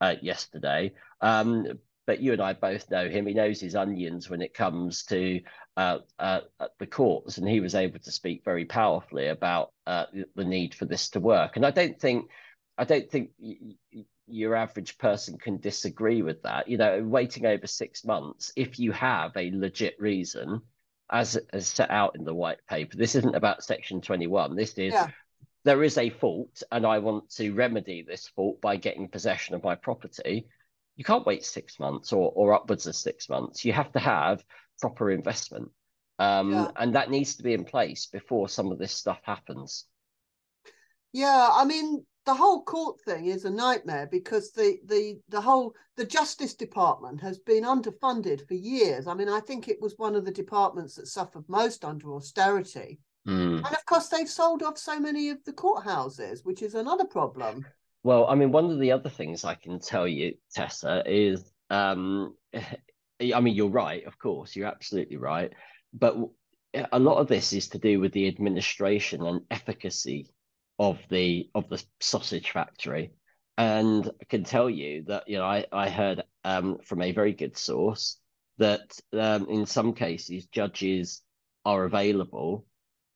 uh, 0.00 0.14
yesterday 0.20 0.92
um, 1.20 1.66
but 2.06 2.20
you 2.20 2.32
and 2.32 2.42
I 2.42 2.52
both 2.52 2.90
know 2.90 3.08
him. 3.08 3.26
He 3.26 3.34
knows 3.34 3.60
his 3.60 3.76
onions 3.76 4.28
when 4.28 4.42
it 4.42 4.54
comes 4.54 5.04
to 5.04 5.40
uh, 5.76 5.98
uh, 6.18 6.40
the 6.78 6.86
courts, 6.86 7.38
and 7.38 7.48
he 7.48 7.60
was 7.60 7.74
able 7.74 8.00
to 8.00 8.12
speak 8.12 8.42
very 8.44 8.64
powerfully 8.64 9.28
about 9.28 9.72
uh, 9.86 10.06
the 10.34 10.44
need 10.44 10.74
for 10.74 10.84
this 10.84 11.10
to 11.10 11.20
work. 11.20 11.56
And 11.56 11.64
I 11.64 11.70
don't 11.70 11.98
think, 12.00 12.28
I 12.76 12.84
don't 12.84 13.08
think 13.08 13.30
your 14.26 14.54
average 14.54 14.98
person 14.98 15.38
can 15.38 15.58
disagree 15.58 16.22
with 16.22 16.42
that. 16.42 16.68
You 16.68 16.78
know, 16.78 17.02
waiting 17.02 17.46
over 17.46 17.66
six 17.66 18.04
months, 18.04 18.52
if 18.56 18.78
you 18.78 18.92
have 18.92 19.36
a 19.36 19.50
legit 19.52 20.00
reason, 20.00 20.62
as, 21.10 21.36
as 21.52 21.68
set 21.68 21.90
out 21.90 22.16
in 22.16 22.24
the 22.24 22.34
white 22.34 22.64
paper, 22.68 22.96
this 22.96 23.14
isn't 23.14 23.34
about 23.34 23.64
Section 23.64 24.00
Twenty 24.00 24.26
One. 24.26 24.56
This 24.56 24.74
is. 24.74 24.92
Yeah. 24.92 25.08
There 25.64 25.84
is 25.84 25.96
a 25.96 26.10
fault, 26.10 26.64
and 26.72 26.84
I 26.84 26.98
want 26.98 27.30
to 27.36 27.52
remedy 27.52 28.02
this 28.02 28.26
fault 28.26 28.60
by 28.60 28.74
getting 28.74 29.06
possession 29.06 29.54
of 29.54 29.62
my 29.62 29.76
property 29.76 30.48
you 30.96 31.04
can't 31.04 31.26
wait 31.26 31.44
six 31.44 31.78
months 31.78 32.12
or, 32.12 32.32
or 32.34 32.54
upwards 32.54 32.86
of 32.86 32.94
six 32.94 33.28
months. 33.28 33.64
You 33.64 33.72
have 33.72 33.92
to 33.92 33.98
have 33.98 34.44
proper 34.80 35.10
investment. 35.10 35.70
Um, 36.18 36.52
yeah. 36.52 36.70
And 36.76 36.94
that 36.94 37.10
needs 37.10 37.36
to 37.36 37.42
be 37.42 37.54
in 37.54 37.64
place 37.64 38.06
before 38.06 38.48
some 38.48 38.70
of 38.70 38.78
this 38.78 38.92
stuff 38.92 39.20
happens. 39.22 39.86
Yeah, 41.12 41.48
I 41.52 41.64
mean, 41.64 42.04
the 42.24 42.34
whole 42.34 42.62
court 42.62 43.00
thing 43.00 43.26
is 43.26 43.44
a 43.44 43.50
nightmare 43.50 44.08
because 44.10 44.52
the 44.52 44.78
the 44.86 45.18
the 45.28 45.40
whole 45.40 45.74
the 45.96 46.04
justice 46.04 46.54
department 46.54 47.20
has 47.20 47.38
been 47.38 47.64
underfunded 47.64 48.46
for 48.46 48.54
years 48.54 49.06
i 49.06 49.14
mean 49.14 49.28
i 49.28 49.40
think 49.40 49.68
it 49.68 49.80
was 49.80 49.94
one 49.98 50.14
of 50.14 50.24
the 50.24 50.30
departments 50.30 50.94
that 50.94 51.08
suffered 51.08 51.44
most 51.48 51.84
under 51.84 52.14
austerity 52.14 53.00
mm. 53.26 53.56
and 53.56 53.66
of 53.66 53.86
course 53.86 54.08
they've 54.08 54.28
sold 54.28 54.62
off 54.62 54.78
so 54.78 55.00
many 55.00 55.30
of 55.30 55.38
the 55.44 55.52
courthouses 55.52 56.44
which 56.44 56.62
is 56.62 56.74
another 56.74 57.04
problem 57.04 57.64
well, 58.04 58.26
I 58.26 58.34
mean, 58.34 58.50
one 58.50 58.70
of 58.70 58.80
the 58.80 58.92
other 58.92 59.08
things 59.08 59.44
I 59.44 59.54
can 59.54 59.78
tell 59.78 60.08
you, 60.08 60.34
Tessa, 60.52 61.02
is 61.06 61.52
um, 61.70 62.34
I 62.54 63.40
mean, 63.40 63.54
you're 63.54 63.68
right, 63.68 64.04
of 64.06 64.18
course, 64.18 64.56
you're 64.56 64.66
absolutely 64.66 65.16
right. 65.16 65.52
But 65.92 66.16
a 66.90 66.98
lot 66.98 67.18
of 67.18 67.28
this 67.28 67.52
is 67.52 67.68
to 67.68 67.78
do 67.78 68.00
with 68.00 68.12
the 68.12 68.26
administration 68.26 69.24
and 69.24 69.42
efficacy 69.50 70.32
of 70.82 70.98
the 71.10 71.48
of 71.54 71.68
the 71.68 71.82
sausage 72.00 72.50
factory. 72.50 73.12
And 73.56 74.10
I 74.20 74.24
can 74.24 74.42
tell 74.42 74.68
you 74.68 75.04
that 75.06 75.28
you 75.28 75.38
know 75.38 75.44
I 75.44 75.64
I 75.70 75.88
heard 75.88 76.24
um, 76.42 76.78
from 76.84 77.02
a 77.02 77.12
very 77.12 77.32
good 77.32 77.56
source 77.56 78.18
that 78.58 78.98
um, 79.12 79.46
in 79.48 79.64
some 79.64 79.92
cases 79.94 80.46
judges 80.46 81.22
are 81.64 81.84
available 81.84 82.66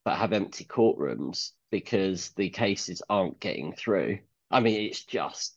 but 0.05 0.19
have 0.19 0.33
empty 0.33 0.65
courtrooms 0.65 1.51
because 1.73 2.31
the 2.37 2.49
cases 2.49 3.03
aren't 3.11 3.41
getting 3.41 3.73
through. 3.73 4.21
I 4.53 4.61
mean, 4.61 4.89
it's 4.89 5.05
just 5.05 5.57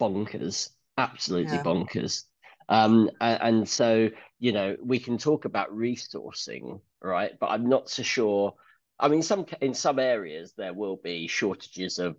bonkers, 0.00 0.70
absolutely 0.96 1.56
yeah. 1.56 1.62
bonkers. 1.62 2.22
Um, 2.70 3.10
and, 3.20 3.42
and, 3.42 3.68
so, 3.68 4.08
you 4.38 4.52
know, 4.52 4.76
we 4.82 4.98
can 4.98 5.18
talk 5.18 5.44
about 5.44 5.76
resourcing, 5.76 6.80
right? 7.02 7.32
But 7.38 7.48
I'm 7.48 7.68
not 7.68 7.90
so 7.90 8.02
sure. 8.02 8.54
I 8.98 9.08
mean, 9.08 9.22
some 9.22 9.46
in 9.60 9.74
some 9.74 9.98
areas 9.98 10.54
there 10.56 10.72
will 10.74 10.96
be 10.96 11.26
shortages 11.26 11.98
of 11.98 12.16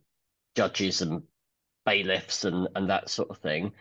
judges 0.56 1.02
and 1.02 1.24
bailiffs 1.86 2.46
and 2.46 2.68
and 2.76 2.90
that 2.90 3.10
sort 3.10 3.30
of 3.30 3.38
thing. 3.38 3.74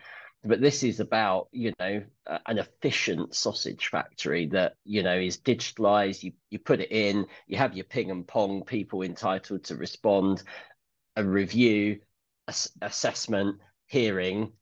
But 0.43 0.61
this 0.61 0.83
is 0.83 0.99
about, 0.99 1.49
you 1.51 1.73
know, 1.79 2.03
an 2.45 2.59
efficient 2.59 3.35
sausage 3.35 3.87
factory 3.87 4.45
that, 4.47 4.75
you 4.85 5.03
know, 5.03 5.17
is 5.17 5.37
digitalized. 5.37 6.23
You 6.23 6.33
you 6.49 6.59
put 6.59 6.79
it 6.79 6.91
in, 6.91 7.25
you 7.47 7.57
have 7.57 7.75
your 7.75 7.85
ping 7.85 8.11
and 8.11 8.27
pong 8.27 8.63
people 8.63 9.01
entitled 9.01 9.63
to 9.65 9.75
respond, 9.75 10.43
a 11.15 11.23
review, 11.23 11.99
ass- 12.47 12.71
assessment, 12.81 13.57
hearing, 13.87 14.53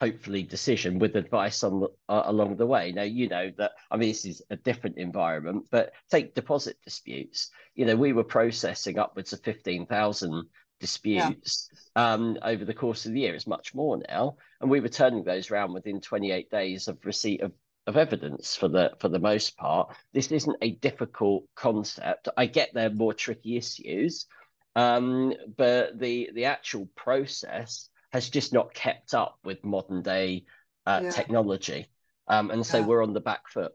hopefully 0.00 0.42
decision 0.42 0.98
with 0.98 1.16
advice 1.16 1.64
on 1.64 1.86
uh, 2.08 2.22
along 2.26 2.56
the 2.56 2.66
way. 2.66 2.92
Now 2.92 3.02
you 3.02 3.28
know 3.28 3.50
that 3.58 3.72
I 3.90 3.96
mean 3.96 4.10
this 4.10 4.24
is 4.24 4.42
a 4.50 4.56
different 4.56 4.98
environment, 4.98 5.66
but 5.70 5.92
take 6.10 6.34
deposit 6.34 6.76
disputes. 6.84 7.50
You 7.74 7.86
know 7.86 7.96
we 7.96 8.12
were 8.12 8.24
processing 8.24 8.98
upwards 8.98 9.32
of 9.32 9.40
fifteen 9.40 9.86
thousand 9.86 10.44
disputes 10.80 11.70
yeah. 11.96 12.12
um, 12.12 12.38
over 12.42 12.64
the 12.64 12.74
course 12.74 13.06
of 13.06 13.12
the 13.12 13.20
year. 13.20 13.34
It's 13.34 13.46
much 13.46 13.74
more 13.74 13.98
now, 14.08 14.36
and 14.60 14.70
we 14.70 14.80
were 14.80 14.88
turning 14.88 15.24
those 15.24 15.50
around 15.50 15.72
within 15.72 16.00
twenty 16.00 16.30
eight 16.32 16.50
days 16.50 16.88
of 16.88 16.98
receipt 17.04 17.42
of. 17.42 17.52
Of 17.88 17.96
evidence 17.96 18.56
for 18.56 18.66
the 18.66 18.94
for 18.98 19.08
the 19.08 19.20
most 19.20 19.56
part, 19.56 19.94
this 20.12 20.32
isn't 20.32 20.56
a 20.60 20.72
difficult 20.72 21.44
concept. 21.54 22.28
I 22.36 22.46
get 22.46 22.70
there 22.74 22.88
are 22.88 22.92
more 22.92 23.14
tricky 23.14 23.56
issues, 23.56 24.26
um, 24.74 25.32
but 25.56 25.96
the 25.96 26.30
the 26.34 26.46
actual 26.46 26.88
process 26.96 27.88
has 28.16 28.30
just 28.30 28.54
not 28.54 28.72
kept 28.72 29.12
up 29.12 29.38
with 29.44 29.62
modern 29.62 30.00
day 30.00 30.46
uh, 30.86 31.00
yeah. 31.04 31.10
technology, 31.10 31.86
um, 32.28 32.50
and 32.50 32.64
so 32.64 32.78
yeah. 32.78 32.86
we're 32.86 33.02
on 33.02 33.12
the 33.12 33.20
back 33.20 33.46
foot. 33.50 33.72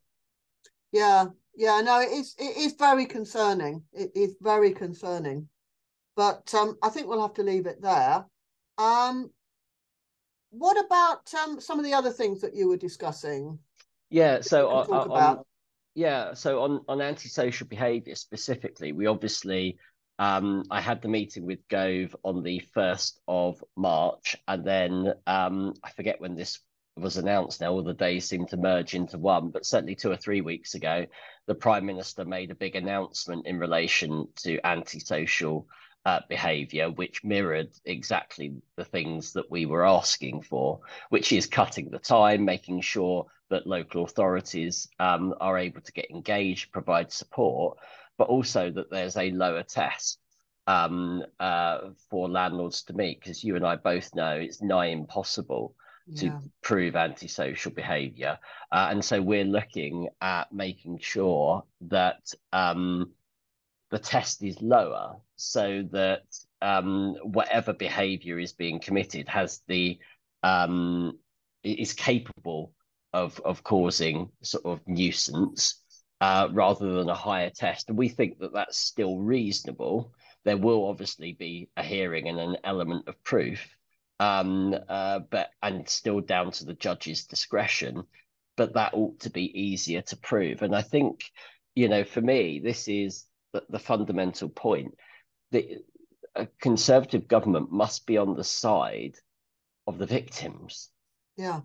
Yeah, 0.91 1.25
yeah, 1.55 1.79
no, 1.81 2.01
it 2.01 2.11
is 2.11 2.35
it 2.39 2.57
is 2.57 2.73
very 2.73 3.05
concerning. 3.05 3.83
It 3.93 4.11
is 4.15 4.35
very 4.41 4.71
concerning, 4.71 5.47
but 6.15 6.51
um, 6.55 6.75
I 6.81 6.89
think 6.89 7.07
we'll 7.07 7.21
have 7.21 7.35
to 7.35 7.43
leave 7.43 7.67
it 7.67 7.83
there. 7.83 8.25
Um, 8.79 9.29
what 10.49 10.83
about 10.83 11.31
um, 11.35 11.61
some 11.61 11.77
of 11.77 11.85
the 11.85 11.93
other 11.93 12.09
things 12.11 12.41
that 12.41 12.55
you 12.55 12.67
were 12.67 12.77
discussing? 12.77 13.59
Yeah, 14.09 14.41
so 14.41 14.69
on, 14.69 15.11
on, 15.11 15.43
yeah, 15.93 16.33
so 16.33 16.63
on 16.63 16.81
on 16.87 16.99
antisocial 16.99 17.67
behaviour 17.67 18.15
specifically, 18.15 18.91
we 18.91 19.05
obviously 19.05 19.77
um, 20.19 20.63
I 20.69 20.81
had 20.81 21.01
the 21.01 21.07
meeting 21.07 21.45
with 21.45 21.67
Gove 21.67 22.15
on 22.23 22.43
the 22.43 22.61
1st 22.75 23.13
of 23.27 23.63
March, 23.75 24.35
and 24.47 24.63
then 24.65 25.13
um, 25.25 25.73
I 25.83 25.89
forget 25.91 26.21
when 26.21 26.35
this 26.35 26.59
was 26.97 27.17
announced 27.17 27.61
now, 27.61 27.71
all 27.71 27.83
the 27.83 27.93
days 27.93 28.27
seem 28.27 28.45
to 28.47 28.57
merge 28.57 28.93
into 28.93 29.17
one, 29.17 29.49
but 29.49 29.65
certainly 29.65 29.95
two 29.95 30.11
or 30.11 30.17
three 30.17 30.41
weeks 30.41 30.75
ago, 30.75 31.05
the 31.47 31.55
Prime 31.55 31.85
Minister 31.85 32.25
made 32.25 32.51
a 32.51 32.55
big 32.55 32.75
announcement 32.75 33.47
in 33.47 33.59
relation 33.59 34.27
to 34.37 34.59
antisocial 34.65 35.67
uh, 36.05 36.19
behaviour, 36.27 36.89
which 36.89 37.23
mirrored 37.23 37.69
exactly 37.85 38.53
the 38.75 38.85
things 38.85 39.33
that 39.33 39.49
we 39.49 39.65
were 39.65 39.85
asking 39.85 40.41
for, 40.41 40.79
which 41.09 41.31
is 41.31 41.45
cutting 41.45 41.89
the 41.89 41.99
time, 41.99 42.43
making 42.43 42.81
sure 42.81 43.27
that 43.49 43.67
local 43.67 44.03
authorities 44.03 44.87
um, 44.99 45.33
are 45.39 45.57
able 45.57 45.81
to 45.81 45.91
get 45.91 46.09
engaged, 46.09 46.71
provide 46.71 47.11
support, 47.11 47.77
but 48.17 48.27
also 48.27 48.71
that 48.71 48.89
there's 48.91 49.17
a 49.17 49.31
lower 49.31 49.63
test 49.63 50.19
um, 50.67 51.23
uh, 51.39 51.89
for 52.09 52.29
landlords 52.29 52.83
to 52.83 52.93
meet 52.93 53.19
because 53.19 53.43
you 53.43 53.55
and 53.55 53.65
I 53.65 53.75
both 53.75 54.13
know 54.15 54.35
it's 54.35 54.61
nigh 54.61 54.87
impossible 54.87 55.75
yeah. 56.07 56.21
to 56.21 56.41
prove 56.61 56.95
antisocial 56.95 57.71
behaviour, 57.71 58.37
uh, 58.71 58.87
and 58.91 59.03
so 59.03 59.21
we're 59.21 59.43
looking 59.43 60.09
at 60.21 60.51
making 60.51 60.99
sure 60.99 61.63
that 61.81 62.31
um, 62.53 63.11
the 63.89 63.99
test 63.99 64.43
is 64.43 64.61
lower 64.61 65.17
so 65.35 65.83
that 65.91 66.23
um, 66.61 67.15
whatever 67.23 67.73
behaviour 67.73 68.39
is 68.39 68.53
being 68.53 68.79
committed 68.79 69.27
has 69.27 69.61
the 69.67 69.99
um, 70.43 71.17
is 71.63 71.93
capable 71.93 72.73
of 73.13 73.39
of 73.43 73.63
causing 73.63 74.29
sort 74.41 74.65
of 74.65 74.79
nuisance 74.87 75.80
uh, 76.21 76.47
rather 76.51 76.93
than 76.93 77.09
a 77.09 77.15
higher 77.15 77.49
test. 77.49 77.89
And 77.89 77.97
we 77.97 78.07
think 78.07 78.39
that 78.39 78.53
that's 78.53 78.77
still 78.77 79.17
reasonable. 79.17 80.13
There 80.45 80.57
will 80.57 80.87
obviously 80.87 81.33
be 81.33 81.69
a 81.75 81.83
hearing 81.83 82.29
and 82.29 82.39
an 82.39 82.57
element 82.63 83.07
of 83.07 83.21
proof, 83.23 83.75
um, 84.19 84.75
uh, 84.87 85.19
but 85.29 85.49
and 85.61 85.89
still 85.89 86.21
down 86.21 86.51
to 86.51 86.65
the 86.65 86.75
judge's 86.75 87.25
discretion. 87.25 88.03
But 88.55 88.75
that 88.75 88.93
ought 88.93 89.19
to 89.21 89.31
be 89.31 89.59
easier 89.59 90.03
to 90.03 90.17
prove. 90.17 90.61
And 90.61 90.75
I 90.75 90.83
think, 90.83 91.23
you 91.73 91.89
know, 91.89 92.03
for 92.03 92.21
me, 92.21 92.59
this 92.59 92.87
is 92.87 93.25
the, 93.53 93.63
the 93.69 93.79
fundamental 93.79 94.49
point. 94.49 94.93
The 95.51 95.79
a 96.35 96.47
conservative 96.61 97.27
government 97.27 97.73
must 97.73 98.05
be 98.05 98.17
on 98.17 98.35
the 98.35 98.43
side 98.43 99.17
of 99.85 99.97
the 99.97 100.05
victims. 100.05 100.89
Yeah. 101.35 101.61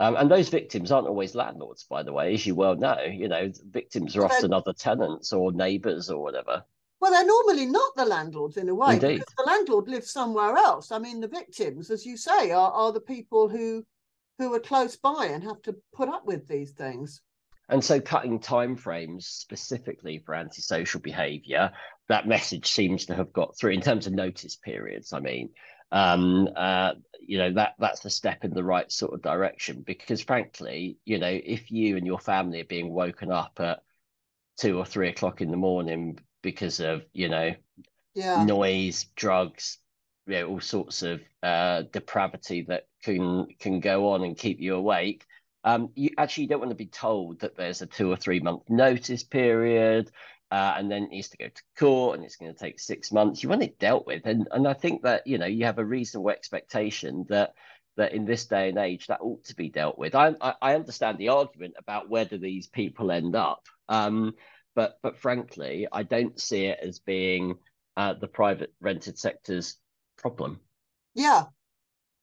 Um, 0.00 0.16
and 0.16 0.30
those 0.30 0.48
victims 0.48 0.90
aren't 0.90 1.06
always 1.06 1.34
landlords, 1.34 1.84
by 1.84 2.02
the 2.02 2.12
way, 2.12 2.32
as 2.32 2.46
you 2.46 2.54
well 2.54 2.74
know. 2.74 2.98
You 3.02 3.28
know, 3.28 3.52
victims 3.70 4.16
are 4.16 4.24
often 4.24 4.50
other 4.50 4.72
tenants 4.72 5.30
or 5.30 5.52
neighbours 5.52 6.08
or 6.08 6.22
whatever. 6.22 6.64
Well, 7.00 7.12
they're 7.12 7.26
normally 7.26 7.66
not 7.66 7.94
the 7.96 8.06
landlords 8.06 8.56
in 8.56 8.70
a 8.70 8.74
way 8.74 8.94
Indeed. 8.94 9.18
because 9.18 9.34
the 9.36 9.44
landlord 9.44 9.88
lives 9.88 10.10
somewhere 10.10 10.56
else. 10.56 10.90
I 10.90 10.98
mean, 10.98 11.20
the 11.20 11.28
victims, 11.28 11.90
as 11.90 12.06
you 12.06 12.16
say, 12.16 12.50
are, 12.50 12.72
are 12.72 12.92
the 12.92 13.00
people 13.00 13.48
who 13.48 13.84
who 14.38 14.54
are 14.54 14.60
close 14.60 14.96
by 14.96 15.26
and 15.26 15.44
have 15.44 15.60
to 15.62 15.76
put 15.92 16.08
up 16.08 16.24
with 16.24 16.48
these 16.48 16.70
things. 16.72 17.20
And 17.68 17.84
so, 17.84 18.00
cutting 18.00 18.40
timeframes 18.40 19.24
specifically 19.24 20.22
for 20.24 20.34
antisocial 20.34 21.00
behaviour, 21.00 21.70
that 22.08 22.26
message 22.26 22.70
seems 22.70 23.04
to 23.06 23.14
have 23.14 23.34
got 23.34 23.56
through 23.58 23.72
in 23.72 23.82
terms 23.82 24.06
of 24.06 24.14
notice 24.14 24.56
periods. 24.56 25.12
I 25.12 25.20
mean, 25.20 25.50
um, 25.92 26.48
uh, 26.56 26.92
you 27.20 27.38
know 27.38 27.52
that 27.52 27.74
that's 27.78 28.00
the 28.00 28.10
step 28.10 28.44
in 28.44 28.52
the 28.52 28.64
right 28.64 28.90
sort 28.90 29.14
of 29.14 29.22
direction 29.22 29.82
because 29.86 30.20
frankly 30.20 30.98
you 31.04 31.18
know 31.18 31.28
if 31.44 31.70
you 31.70 31.96
and 31.96 32.06
your 32.06 32.18
family 32.18 32.60
are 32.60 32.64
being 32.64 32.90
woken 32.90 33.30
up 33.30 33.58
at 33.60 33.82
two 34.58 34.78
or 34.78 34.84
three 34.84 35.08
o'clock 35.08 35.40
in 35.40 35.50
the 35.50 35.56
morning 35.56 36.18
because 36.42 36.80
of 36.80 37.02
you 37.12 37.28
know 37.28 37.54
yeah. 38.14 38.44
noise 38.44 39.06
drugs 39.14 39.78
you 40.26 40.34
know 40.34 40.48
all 40.48 40.60
sorts 40.60 41.02
of 41.02 41.20
uh, 41.42 41.82
depravity 41.92 42.62
that 42.62 42.86
can 43.02 43.46
can 43.58 43.80
go 43.80 44.12
on 44.12 44.24
and 44.24 44.36
keep 44.36 44.60
you 44.60 44.74
awake 44.74 45.24
um, 45.62 45.90
you 45.94 46.10
actually 46.16 46.46
don't 46.46 46.60
want 46.60 46.70
to 46.70 46.76
be 46.76 46.86
told 46.86 47.40
that 47.40 47.56
there's 47.56 47.82
a 47.82 47.86
two 47.86 48.10
or 48.10 48.16
three 48.16 48.40
month 48.40 48.62
notice 48.68 49.22
period 49.22 50.10
uh, 50.50 50.74
and 50.76 50.90
then 50.90 51.04
it 51.04 51.10
needs 51.10 51.28
to 51.28 51.36
go 51.36 51.48
to 51.48 51.62
court 51.78 52.16
and 52.16 52.24
it's 52.24 52.36
going 52.36 52.52
to 52.52 52.58
take 52.58 52.80
six 52.80 53.12
months. 53.12 53.42
You 53.42 53.48
want 53.48 53.62
it 53.62 53.78
dealt 53.78 54.06
with, 54.06 54.26
and 54.26 54.48
and 54.50 54.66
I 54.66 54.72
think 54.72 55.02
that 55.02 55.26
you 55.26 55.38
know 55.38 55.46
you 55.46 55.64
have 55.64 55.78
a 55.78 55.84
reasonable 55.84 56.30
expectation 56.30 57.24
that 57.28 57.54
that 57.96 58.12
in 58.12 58.24
this 58.24 58.46
day 58.46 58.68
and 58.68 58.78
age 58.78 59.06
that 59.06 59.20
ought 59.20 59.44
to 59.44 59.54
be 59.54 59.68
dealt 59.68 59.98
with. 59.98 60.14
I 60.14 60.34
I, 60.40 60.54
I 60.60 60.74
understand 60.74 61.18
the 61.18 61.28
argument 61.28 61.74
about 61.78 62.08
whether 62.08 62.36
these 62.36 62.66
people 62.66 63.12
end 63.12 63.36
up, 63.36 63.64
um, 63.88 64.34
but 64.74 64.98
but 65.02 65.18
frankly, 65.18 65.86
I 65.90 66.02
don't 66.02 66.40
see 66.40 66.66
it 66.66 66.80
as 66.82 66.98
being 66.98 67.56
uh, 67.96 68.14
the 68.14 68.28
private 68.28 68.72
rented 68.80 69.18
sector's 69.18 69.76
problem. 70.16 70.58
Yeah, 71.14 71.44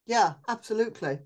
yeah, 0.05 0.33
absolutely, 0.49 1.19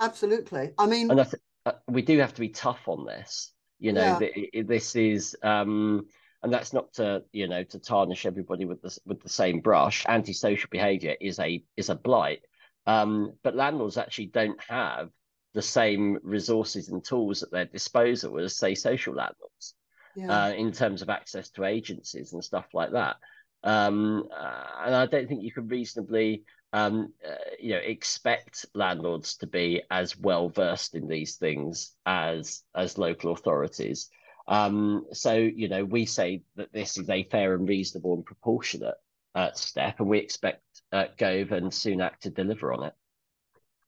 absolutely. 0.00 0.72
I 0.76 0.86
mean, 0.86 1.08
and 1.08 1.20
I 1.20 1.24
th- 1.24 1.42
uh, 1.66 1.72
we 1.86 2.02
do 2.02 2.18
have 2.18 2.34
to 2.34 2.40
be 2.40 2.48
tough 2.48 2.88
on 2.88 3.06
this. 3.06 3.52
You 3.78 3.92
know, 3.92 4.18
yeah. 4.20 4.62
this 4.64 4.96
is. 4.96 5.36
Um, 5.40 6.08
and 6.42 6.52
that's 6.52 6.72
not 6.72 6.92
to 6.94 7.22
you 7.32 7.48
know 7.48 7.64
to 7.64 7.78
tarnish 7.78 8.26
everybody 8.26 8.64
with 8.64 8.80
the 8.82 8.96
with 9.06 9.22
the 9.22 9.28
same 9.28 9.60
brush. 9.60 10.04
Antisocial 10.06 10.68
behaviour 10.70 11.16
is 11.20 11.38
a 11.38 11.62
is 11.76 11.88
a 11.88 11.94
blight, 11.94 12.42
um, 12.86 13.32
but 13.42 13.56
landlords 13.56 13.98
actually 13.98 14.26
don't 14.26 14.60
have 14.68 15.10
the 15.54 15.62
same 15.62 16.18
resources 16.22 16.88
and 16.88 17.04
tools 17.04 17.42
at 17.42 17.50
their 17.50 17.64
disposal 17.64 18.38
as 18.38 18.56
say 18.56 18.74
social 18.74 19.14
landlords, 19.14 19.74
yeah. 20.14 20.46
uh, 20.46 20.50
in 20.52 20.70
terms 20.72 21.02
of 21.02 21.08
access 21.08 21.50
to 21.50 21.64
agencies 21.64 22.32
and 22.32 22.44
stuff 22.44 22.66
like 22.74 22.92
that. 22.92 23.16
Um, 23.64 24.28
uh, 24.32 24.66
and 24.84 24.94
I 24.94 25.06
don't 25.06 25.28
think 25.28 25.42
you 25.42 25.50
can 25.50 25.66
reasonably 25.66 26.44
um, 26.72 27.12
uh, 27.26 27.34
you 27.58 27.70
know, 27.70 27.78
expect 27.78 28.66
landlords 28.74 29.36
to 29.38 29.46
be 29.46 29.82
as 29.90 30.16
well 30.18 30.48
versed 30.48 30.94
in 30.94 31.08
these 31.08 31.36
things 31.36 31.92
as 32.04 32.62
as 32.74 32.98
local 32.98 33.32
authorities. 33.32 34.10
Um, 34.48 35.04
so, 35.12 35.34
you 35.34 35.68
know, 35.68 35.84
we 35.84 36.06
say 36.06 36.42
that 36.56 36.72
this 36.72 36.96
is 36.96 37.08
a 37.10 37.24
fair 37.24 37.54
and 37.54 37.68
reasonable 37.68 38.14
and 38.14 38.24
proportionate 38.24 38.96
uh, 39.34 39.52
step, 39.52 40.00
and 40.00 40.08
we 40.08 40.18
expect 40.18 40.62
uh, 40.90 41.04
Gove 41.18 41.52
and 41.52 41.70
Sunak 41.70 42.16
to 42.20 42.30
deliver 42.30 42.72
on 42.72 42.84
it. 42.84 42.94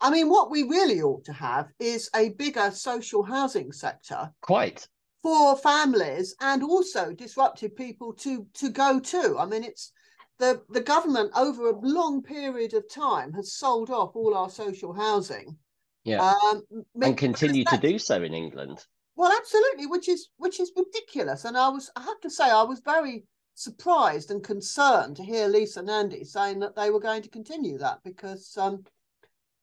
I 0.02 0.10
mean, 0.10 0.28
what 0.28 0.50
we 0.50 0.62
really 0.64 1.00
ought 1.02 1.24
to 1.24 1.32
have 1.32 1.68
is 1.78 2.10
a 2.14 2.30
bigger 2.30 2.70
social 2.70 3.22
housing 3.22 3.72
sector. 3.72 4.30
Quite. 4.42 4.86
For 5.22 5.56
families 5.56 6.34
and 6.40 6.62
also 6.62 7.12
disrupted 7.12 7.76
people 7.76 8.14
to 8.14 8.46
to 8.54 8.70
go 8.70 9.00
to. 9.00 9.36
I 9.38 9.44
mean, 9.44 9.64
it's 9.64 9.92
the 10.38 10.62
the 10.70 10.80
government 10.80 11.32
over 11.36 11.68
a 11.68 11.78
long 11.80 12.22
period 12.22 12.72
of 12.72 12.88
time 12.90 13.32
has 13.34 13.52
sold 13.52 13.90
off 13.90 14.16
all 14.16 14.34
our 14.34 14.48
social 14.48 14.94
housing. 14.94 15.58
Yeah. 16.04 16.32
Um, 16.42 16.62
and 17.02 17.18
continue 17.18 17.64
to 17.64 17.76
do 17.76 17.98
so 17.98 18.22
in 18.22 18.32
England. 18.32 18.84
Well, 19.16 19.32
absolutely, 19.36 19.86
which 19.86 20.08
is 20.08 20.28
which 20.36 20.60
is 20.60 20.72
ridiculous. 20.76 21.44
And 21.44 21.56
I 21.56 21.68
was 21.68 21.90
I 21.96 22.02
have 22.02 22.20
to 22.20 22.30
say 22.30 22.44
I 22.44 22.62
was 22.62 22.80
very 22.80 23.24
surprised 23.54 24.30
and 24.30 24.42
concerned 24.42 25.16
to 25.16 25.22
hear 25.22 25.46
Lisa 25.46 25.82
Nandy 25.82 26.24
saying 26.24 26.60
that 26.60 26.74
they 26.74 26.90
were 26.90 27.00
going 27.00 27.22
to 27.22 27.28
continue 27.28 27.78
that 27.78 27.98
because 28.04 28.56
um, 28.56 28.84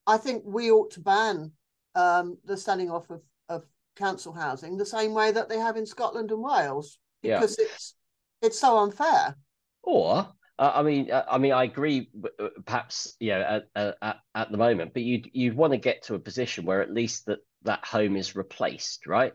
I 0.06 0.18
think 0.18 0.44
we 0.46 0.72
ought 0.72 0.92
to 0.92 1.00
ban 1.00 1.52
um, 1.96 2.38
the 2.46 2.56
selling 2.56 2.92
off 2.92 3.10
of, 3.10 3.22
of 3.50 3.64
council 3.96 4.34
housing 4.34 4.78
the 4.78 4.86
same 4.86 5.14
way 5.14 5.32
that 5.32 5.50
they 5.50 5.58
have 5.58 5.78
in 5.78 5.86
Scotland 5.86 6.32
and 6.32 6.44
Wales 6.44 7.00
because 7.24 7.58
yeah. 7.60 7.66
it's 7.66 7.96
it's 8.42 8.60
so 8.60 8.78
unfair. 8.78 9.36
Or 9.82 10.28
uh, 10.60 10.72
I 10.76 10.84
mean, 10.84 11.12
uh, 11.12 11.26
I 11.30 11.38
mean, 11.38 11.54
I 11.54 11.64
agree. 11.64 12.10
Uh, 12.40 12.50
perhaps 12.66 13.16
you 13.20 13.32
know 13.32 13.62
at, 13.76 13.96
at, 14.02 14.18
at 14.36 14.52
the 14.52 14.58
moment, 14.58 14.94
but 14.94 15.04
you 15.04 15.24
you'd 15.34 15.56
want 15.56 15.74
to 15.74 15.78
get 15.78 16.04
to 16.04 16.16
a 16.16 16.20
position 16.20 16.66
where 16.66 16.82
at 16.82 16.94
least 16.94 17.26
that 17.26 17.40
that 17.64 17.86
home 17.86 18.16
is 18.16 18.36
replaced, 18.36 19.08
right? 19.08 19.34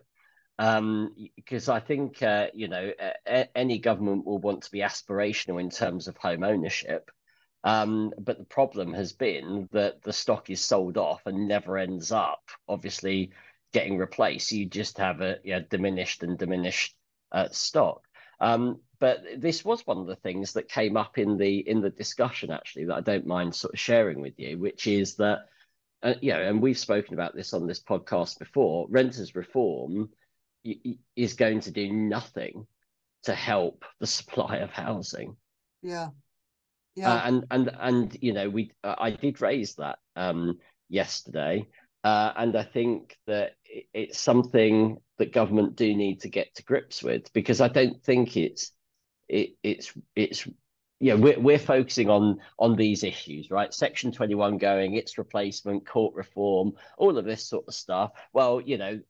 Um, 0.58 1.14
because 1.36 1.68
I 1.68 1.80
think 1.80 2.22
uh, 2.22 2.48
you 2.54 2.68
know 2.68 2.92
a, 3.26 3.56
any 3.56 3.78
government 3.78 4.26
will 4.26 4.38
want 4.38 4.62
to 4.62 4.70
be 4.70 4.80
aspirational 4.80 5.60
in 5.60 5.70
terms 5.70 6.08
of 6.08 6.16
home 6.16 6.44
ownership. 6.44 7.10
Um, 7.64 8.12
but 8.18 8.38
the 8.38 8.44
problem 8.44 8.92
has 8.94 9.12
been 9.12 9.68
that 9.72 10.02
the 10.02 10.12
stock 10.12 10.50
is 10.50 10.60
sold 10.60 10.98
off 10.98 11.22
and 11.26 11.46
never 11.46 11.78
ends 11.78 12.10
up, 12.10 12.42
obviously, 12.68 13.30
getting 13.72 13.98
replaced. 13.98 14.52
You 14.52 14.66
just 14.66 14.98
have 14.98 15.20
a 15.20 15.38
you 15.44 15.54
know, 15.54 15.64
diminished 15.70 16.22
and 16.22 16.36
diminished 16.36 16.96
uh, 17.30 17.48
stock. 17.50 18.02
Um, 18.40 18.80
but 18.98 19.20
this 19.38 19.64
was 19.64 19.86
one 19.86 19.98
of 19.98 20.06
the 20.06 20.16
things 20.16 20.52
that 20.52 20.68
came 20.68 20.96
up 20.96 21.18
in 21.18 21.36
the 21.36 21.58
in 21.58 21.80
the 21.80 21.90
discussion 21.90 22.50
actually 22.50 22.86
that 22.86 22.96
I 22.96 23.00
don't 23.00 23.26
mind 23.26 23.54
sort 23.54 23.74
of 23.74 23.80
sharing 23.80 24.20
with 24.20 24.38
you, 24.38 24.58
which 24.58 24.86
is 24.86 25.14
that 25.16 25.46
uh, 26.02 26.14
you 26.20 26.32
know, 26.32 26.42
and 26.42 26.60
we've 26.60 26.78
spoken 26.78 27.14
about 27.14 27.34
this 27.34 27.52
on 27.52 27.66
this 27.66 27.80
podcast 27.80 28.38
before. 28.38 28.86
Renters 28.90 29.34
reform 29.34 30.10
is 31.16 31.34
going 31.34 31.60
to 31.60 31.70
do 31.70 31.92
nothing 31.92 32.66
to 33.24 33.34
help 33.34 33.84
the 34.00 34.06
supply 34.18 34.58
of 34.58 34.70
housing. 34.70 35.36
Yeah. 35.82 36.08
Yeah. 36.94 37.14
Uh, 37.14 37.22
and 37.24 37.44
and 37.50 37.70
and 37.80 38.18
you 38.20 38.34
know 38.34 38.50
we 38.50 38.72
uh, 38.84 38.96
I 38.98 39.12
did 39.12 39.40
raise 39.40 39.76
that 39.76 39.98
um, 40.14 40.58
yesterday, 40.90 41.66
uh, 42.04 42.32
and 42.36 42.54
I 42.54 42.64
think 42.64 43.16
that 43.26 43.52
it, 43.64 43.86
it's 43.94 44.20
something 44.20 44.98
that 45.16 45.32
government 45.32 45.76
do 45.76 45.96
need 45.96 46.20
to 46.20 46.28
get 46.28 46.54
to 46.56 46.64
grips 46.64 47.02
with 47.02 47.32
because 47.32 47.62
I 47.62 47.68
don't 47.68 48.02
think 48.02 48.36
it's 48.36 48.72
it, 49.26 49.54
it's 49.62 49.94
it's 50.14 50.46
yeah, 51.02 51.14
we're, 51.14 51.38
we're 51.40 51.58
focusing 51.58 52.08
on 52.08 52.38
on 52.60 52.76
these 52.76 53.02
issues, 53.02 53.50
right? 53.50 53.74
Section 53.74 54.12
21 54.12 54.56
going, 54.56 54.94
its 54.94 55.18
replacement, 55.18 55.84
court 55.84 56.14
reform, 56.14 56.74
all 56.96 57.18
of 57.18 57.24
this 57.24 57.44
sort 57.44 57.64
of 57.66 57.74
stuff. 57.74 58.12
Well, 58.32 58.60
you 58.60 58.78
know, 58.78 59.00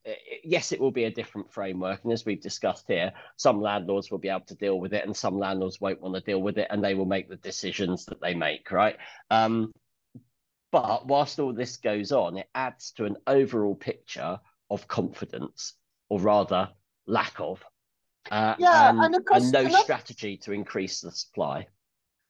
yes, 0.43 0.71
it 0.71 0.79
will 0.79 0.91
be 0.91 1.03
a 1.03 1.11
different 1.11 1.53
framework. 1.53 2.03
And 2.03 2.11
as 2.11 2.25
we've 2.25 2.41
discussed 2.41 2.85
here, 2.87 3.13
some 3.35 3.61
landlords 3.61 4.09
will 4.09 4.17
be 4.17 4.29
able 4.29 4.41
to 4.47 4.55
deal 4.55 4.79
with 4.79 4.91
it 4.93 5.05
and 5.05 5.15
some 5.15 5.37
landlords 5.37 5.79
won't 5.79 6.01
want 6.01 6.15
to 6.15 6.21
deal 6.21 6.41
with 6.41 6.57
it 6.57 6.65
and 6.71 6.83
they 6.83 6.95
will 6.95 7.05
make 7.05 7.29
the 7.29 7.35
decisions 7.35 8.05
that 8.05 8.19
they 8.19 8.33
make, 8.33 8.71
right? 8.71 8.97
Um, 9.29 9.71
but 10.71 11.05
whilst 11.05 11.39
all 11.39 11.53
this 11.53 11.77
goes 11.77 12.11
on, 12.11 12.37
it 12.39 12.49
adds 12.55 12.89
to 12.93 13.05
an 13.05 13.17
overall 13.27 13.75
picture 13.75 14.39
of 14.71 14.87
confidence, 14.87 15.75
or 16.09 16.19
rather, 16.19 16.71
lack 17.05 17.39
of. 17.39 17.63
Uh, 18.31 18.55
yeah, 18.57 18.89
and, 18.89 19.13
and, 19.13 19.25
course, 19.27 19.43
and 19.43 19.51
no 19.51 19.59
another, 19.59 19.83
strategy 19.83 20.37
to 20.37 20.53
increase 20.53 20.99
the 20.99 21.11
supply. 21.11 21.67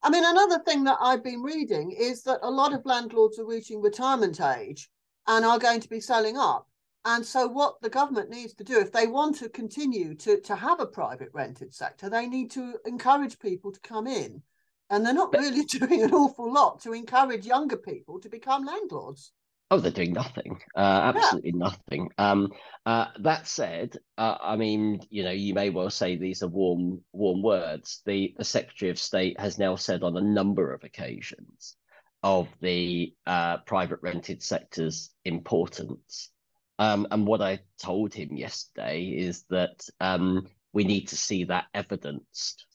I 0.05 0.09
mean, 0.09 0.25
another 0.25 0.59
thing 0.59 0.83
that 0.83 0.97
I've 0.99 1.23
been 1.23 1.41
reading 1.41 1.91
is 1.91 2.23
that 2.23 2.39
a 2.41 2.51
lot 2.51 2.73
of 2.73 2.85
landlords 2.85 3.39
are 3.39 3.45
reaching 3.45 3.81
retirement 3.81 4.41
age 4.41 4.89
and 5.27 5.45
are 5.45 5.57
going 5.57 5.79
to 5.79 5.89
be 5.89 6.01
selling 6.01 6.37
up. 6.37 6.67
And 7.05 7.25
so, 7.25 7.47
what 7.47 7.81
the 7.81 7.89
government 7.89 8.29
needs 8.29 8.53
to 8.55 8.65
do, 8.65 8.79
if 8.79 8.91
they 8.91 9.07
want 9.07 9.37
to 9.37 9.49
continue 9.49 10.13
to, 10.15 10.41
to 10.41 10.55
have 10.55 10.81
a 10.81 10.85
private 10.85 11.29
rented 11.33 11.73
sector, 11.73 12.09
they 12.09 12.27
need 12.27 12.51
to 12.51 12.75
encourage 12.85 13.39
people 13.39 13.71
to 13.71 13.79
come 13.79 14.05
in. 14.05 14.41
And 14.89 15.05
they're 15.05 15.13
not 15.13 15.33
really 15.33 15.63
doing 15.79 16.03
an 16.03 16.13
awful 16.13 16.51
lot 16.51 16.81
to 16.81 16.93
encourage 16.93 17.45
younger 17.45 17.77
people 17.77 18.19
to 18.19 18.29
become 18.29 18.65
landlords. 18.65 19.31
Oh, 19.73 19.79
they're 19.79 19.91
doing 19.91 20.13
nothing. 20.13 20.59
Uh, 20.75 21.11
absolutely 21.15 21.49
yeah. 21.55 21.65
nothing. 21.65 22.09
Um, 22.19 22.51
uh, 22.85 23.07
that 23.21 23.47
said, 23.47 23.97
uh, 24.19 24.37
I 24.39 24.55
mean, 24.55 24.99
you 25.09 25.23
know, 25.23 25.31
you 25.31 25.55
may 25.55 25.71
well 25.71 25.89
say 25.89 26.15
these 26.15 26.43
are 26.43 26.47
warm, 26.47 27.01
warm 27.11 27.41
words. 27.41 28.03
The 28.05 28.35
the 28.37 28.43
Secretary 28.43 28.91
of 28.91 28.99
State 28.99 29.39
has 29.39 29.57
now 29.57 29.75
said 29.75 30.03
on 30.03 30.15
a 30.15 30.21
number 30.21 30.71
of 30.71 30.83
occasions 30.83 31.75
of 32.21 32.49
the 32.61 33.15
uh, 33.25 33.57
private 33.65 33.97
rented 34.03 34.43
sector's 34.43 35.09
importance. 35.25 36.29
Um, 36.77 37.07
and 37.09 37.25
what 37.25 37.41
I 37.41 37.61
told 37.81 38.13
him 38.13 38.37
yesterday 38.37 39.05
is 39.05 39.43
that 39.49 39.89
um, 39.99 40.49
we 40.71 40.83
need 40.83 41.07
to 41.07 41.17
see 41.17 41.45
that 41.45 41.65
evidenced. 41.73 42.67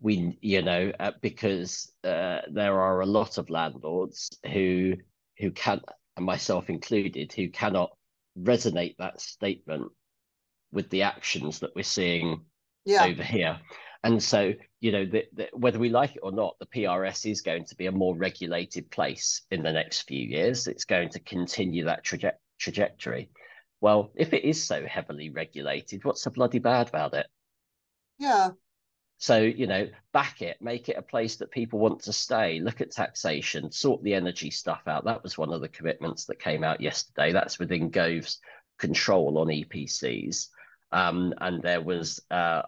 We, 0.00 0.38
you 0.40 0.62
know, 0.62 0.90
uh, 0.98 1.12
because 1.20 1.92
uh, 2.02 2.40
there 2.50 2.80
are 2.80 3.02
a 3.02 3.06
lot 3.06 3.36
of 3.36 3.50
landlords 3.50 4.30
who 4.50 4.94
who 5.38 5.50
can 5.50 5.82
and 6.16 6.24
myself 6.24 6.70
included, 6.70 7.32
who 7.32 7.48
cannot 7.48 7.90
resonate 8.38 8.96
that 8.98 9.20
statement 9.20 9.90
with 10.72 10.88
the 10.90 11.02
actions 11.02 11.60
that 11.60 11.74
we're 11.74 11.82
seeing 11.82 12.42
yeah. 12.84 13.04
over 13.04 13.22
here. 13.22 13.58
And 14.02 14.22
so, 14.22 14.52
you 14.80 14.92
know, 14.92 15.04
the, 15.04 15.24
the, 15.32 15.48
whether 15.52 15.78
we 15.78 15.88
like 15.88 16.16
it 16.16 16.20
or 16.22 16.32
not, 16.32 16.56
the 16.60 16.66
PRS 16.66 17.30
is 17.30 17.40
going 17.40 17.64
to 17.66 17.76
be 17.76 17.86
a 17.86 17.92
more 17.92 18.16
regulated 18.16 18.90
place 18.90 19.42
in 19.50 19.62
the 19.62 19.72
next 19.72 20.02
few 20.02 20.22
years. 20.22 20.66
It's 20.66 20.84
going 20.84 21.08
to 21.10 21.20
continue 21.20 21.84
that 21.86 22.04
traje- 22.04 22.32
trajectory. 22.58 23.30
Well, 23.80 24.12
if 24.14 24.32
it 24.32 24.44
is 24.44 24.64
so 24.64 24.86
heavily 24.86 25.30
regulated, 25.30 26.04
what's 26.04 26.22
so 26.22 26.30
bloody 26.30 26.58
bad 26.58 26.88
about 26.88 27.14
it? 27.14 27.26
Yeah, 28.18 28.50
so, 29.18 29.38
you 29.38 29.66
know, 29.66 29.88
back 30.12 30.42
it, 30.42 30.60
make 30.60 30.88
it 30.88 30.98
a 30.98 31.02
place 31.02 31.36
that 31.36 31.50
people 31.50 31.78
want 31.78 32.00
to 32.02 32.12
stay, 32.12 32.60
look 32.60 32.80
at 32.80 32.90
taxation, 32.90 33.72
sort 33.72 34.02
the 34.02 34.14
energy 34.14 34.50
stuff 34.50 34.82
out. 34.86 35.04
That 35.04 35.22
was 35.22 35.38
one 35.38 35.52
of 35.52 35.62
the 35.62 35.68
commitments 35.68 36.26
that 36.26 36.38
came 36.38 36.62
out 36.62 36.80
yesterday. 36.80 37.32
That's 37.32 37.58
within 37.58 37.88
Gove's 37.88 38.40
control 38.78 39.38
on 39.38 39.46
EPCs. 39.46 40.48
Um, 40.92 41.32
and 41.40 41.62
there 41.62 41.80
was 41.80 42.20
uh, 42.30 42.62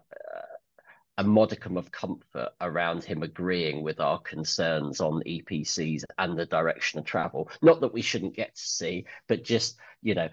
a 1.19 1.25
modicum 1.25 1.77
of 1.77 1.91
comfort 1.91 2.51
around 2.61 3.05
him 3.05 3.23
agreeing 3.23 3.83
with 3.83 4.01
our 4.01 4.19
concerns 4.21 5.01
on 5.01 5.23
EPCs 5.27 6.05
and 6.17 6.39
the 6.39 6.47
direction 6.47 6.99
of 6.99 7.05
travel. 7.05 7.51
Not 7.61 7.81
that 7.83 7.93
we 7.93 8.03
shouldn't 8.03 8.37
get 8.37 8.55
to 8.55 8.63
see, 8.63 9.05
but 9.27 9.45
just, 9.45 9.77
you 10.01 10.15
know, 10.15 10.29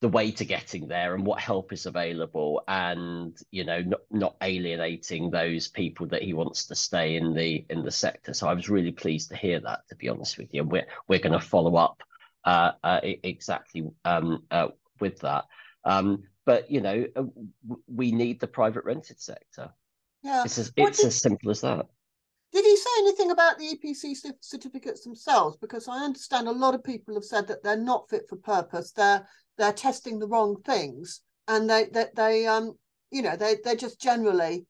the 0.00 0.08
way 0.08 0.30
to 0.30 0.44
getting 0.44 0.86
there 0.86 1.14
and 1.14 1.26
what 1.26 1.40
help 1.40 1.72
is 1.72 1.86
available 1.86 2.62
and 2.68 3.36
you 3.50 3.64
know 3.64 3.80
not, 3.80 4.00
not 4.10 4.36
alienating 4.42 5.28
those 5.28 5.66
people 5.66 6.06
that 6.06 6.22
he 6.22 6.32
wants 6.32 6.66
to 6.66 6.74
stay 6.74 7.16
in 7.16 7.34
the 7.34 7.64
in 7.68 7.82
the 7.82 7.90
sector. 7.90 8.32
So 8.32 8.48
i 8.48 8.54
was 8.54 8.68
really 8.68 8.92
pleased 8.92 9.30
to 9.30 9.36
hear 9.36 9.58
that 9.60 9.80
to 9.88 9.96
be 9.96 10.08
honest 10.08 10.38
with 10.38 10.54
you. 10.54 10.62
And 10.62 10.70
we're 10.70 10.86
we're 11.08 11.18
going 11.18 11.38
to 11.38 11.40
follow 11.40 11.76
up 11.76 12.02
uh, 12.44 12.72
uh, 12.84 13.00
exactly 13.02 13.90
um, 14.04 14.44
uh, 14.50 14.68
with 15.00 15.18
that. 15.20 15.46
Um, 15.84 16.22
but 16.46 16.70
you 16.70 16.80
know 16.80 17.04
uh, 17.16 17.24
we 17.88 18.12
need 18.12 18.38
the 18.38 18.46
private 18.46 18.84
rented 18.84 19.20
sector. 19.20 19.70
Yeah. 20.22 20.44
It's 20.44 20.58
as, 20.58 20.72
it's 20.76 20.98
did, 20.98 21.06
as 21.08 21.20
simple 21.20 21.50
as 21.50 21.60
that. 21.62 21.86
Did 22.52 22.64
he 22.64 22.76
say 22.76 22.90
anything 23.00 23.30
about 23.32 23.58
the 23.58 23.76
EPC 23.76 24.16
certificates 24.40 25.02
themselves? 25.02 25.56
Because 25.56 25.86
I 25.88 26.04
understand 26.04 26.48
a 26.48 26.52
lot 26.52 26.74
of 26.74 26.82
people 26.82 27.14
have 27.14 27.24
said 27.24 27.46
that 27.48 27.62
they're 27.62 27.76
not 27.76 28.08
fit 28.08 28.28
for 28.28 28.36
purpose. 28.36 28.90
They're 28.92 29.26
they're 29.58 29.72
testing 29.72 30.18
the 30.18 30.28
wrong 30.28 30.56
things. 30.64 31.20
And 31.46 31.68
they 31.68 31.84
they, 31.84 32.06
they 32.14 32.46
um 32.46 32.74
you 33.10 33.22
know 33.22 33.36
they 33.36 33.56
they're 33.62 33.76
just 33.76 34.00
generally 34.00 34.66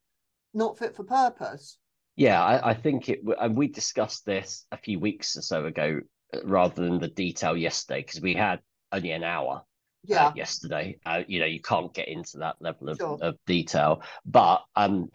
not 0.54 0.78
fit 0.78 0.96
for 0.96 1.04
purpose. 1.04 1.78
Yeah 2.16 2.42
i, 2.42 2.70
I 2.70 2.74
think 2.74 3.08
it 3.08 3.20
and 3.40 3.56
we 3.56 3.68
discussed 3.68 4.26
this 4.26 4.66
a 4.72 4.76
few 4.76 4.98
weeks 4.98 5.36
or 5.36 5.42
so 5.42 5.66
ago 5.66 6.00
uh, 6.34 6.38
rather 6.44 6.82
than 6.82 6.98
the 6.98 7.08
detail 7.08 7.56
yesterday 7.56 8.00
because 8.00 8.20
we 8.20 8.34
had 8.34 8.60
only 8.90 9.12
an 9.12 9.22
hour 9.22 9.58
uh, 9.58 9.62
yeah. 10.04 10.26
uh, 10.26 10.32
yesterday. 10.34 10.98
Uh, 11.06 11.22
you 11.28 11.38
know 11.40 11.46
you 11.46 11.60
can't 11.60 11.94
get 11.94 12.08
into 12.08 12.38
that 12.38 12.56
level 12.60 12.88
of, 12.88 12.98
sure. 12.98 13.18
of 13.20 13.36
detail. 13.46 14.02
But 14.24 14.64
um 14.74 15.10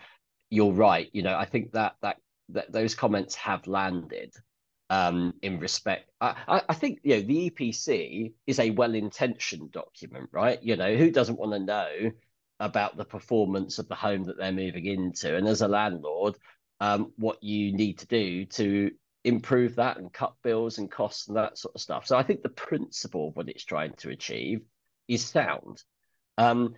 you're 0.49 0.71
right 0.71 1.09
you 1.13 1.23
know 1.23 1.36
i 1.36 1.45
think 1.45 1.71
that 1.71 1.95
that 2.03 2.17
that 2.49 2.71
those 2.71 2.93
comments 2.93 3.33
have 3.33 3.65
landed 3.65 4.31
um, 4.93 5.34
in 5.41 5.60
respect. 5.60 6.12
I, 6.21 6.62
I 6.69 6.73
think 6.75 6.99
you 7.03 7.15
know 7.15 7.21
the 7.23 7.49
EPC 7.49 8.34
is 8.45 8.60
a 8.60 8.69
well-intentioned 8.69 9.71
document, 9.71 10.29
right? 10.32 10.62
You 10.62 10.75
know, 10.75 10.95
who 10.95 11.10
doesn't 11.10 11.39
want 11.39 11.53
to 11.53 11.60
know 11.60 12.12
about 12.60 12.95
the 12.95 13.03
performance 13.03 13.79
of 13.79 13.88
the 13.88 13.95
home 13.95 14.25
that 14.25 14.38
they're 14.38 14.51
moving 14.51 14.86
into, 14.86 15.36
and 15.36 15.47
as 15.47 15.62
a 15.63 15.67
landlord, 15.67 16.38
um, 16.79 17.12
what 17.17 17.41
you 17.43 17.73
need 17.73 17.97
to 17.99 18.08
do 18.08 18.45
to 18.45 18.91
improve 19.23 19.75
that 19.75 19.97
and 19.97 20.13
cut 20.13 20.36
bills 20.43 20.77
and 20.77 20.91
costs 20.91 21.27
and 21.27 21.38
that 21.38 21.58
sort 21.58 21.73
of 21.73 21.82
stuff. 21.82 22.06
So 22.06 22.15
I 22.15 22.23
think 22.23 22.43
the 22.43 22.49
principle 22.49 23.29
of 23.29 23.36
what 23.36 23.49
it's 23.49 23.65
trying 23.65 23.93
to 23.97 24.10
achieve 24.12 24.62
is 25.08 25.25
sound. 25.25 25.82
Um, 26.38 26.75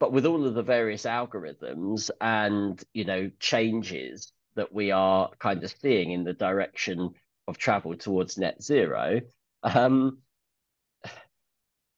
but 0.00 0.10
with 0.10 0.24
all 0.24 0.46
of 0.46 0.54
the 0.54 0.62
various 0.62 1.02
algorithms 1.02 2.10
and 2.18 2.82
you 2.94 3.04
know 3.04 3.30
changes 3.40 4.32
that 4.54 4.72
we 4.72 4.90
are 4.90 5.30
kind 5.38 5.62
of 5.62 5.74
seeing 5.82 6.12
in 6.12 6.24
the 6.24 6.32
direction 6.32 7.10
of 7.48 7.58
travel 7.58 7.94
towards 7.96 8.38
net 8.38 8.62
zero, 8.62 9.20
um, 9.62 10.18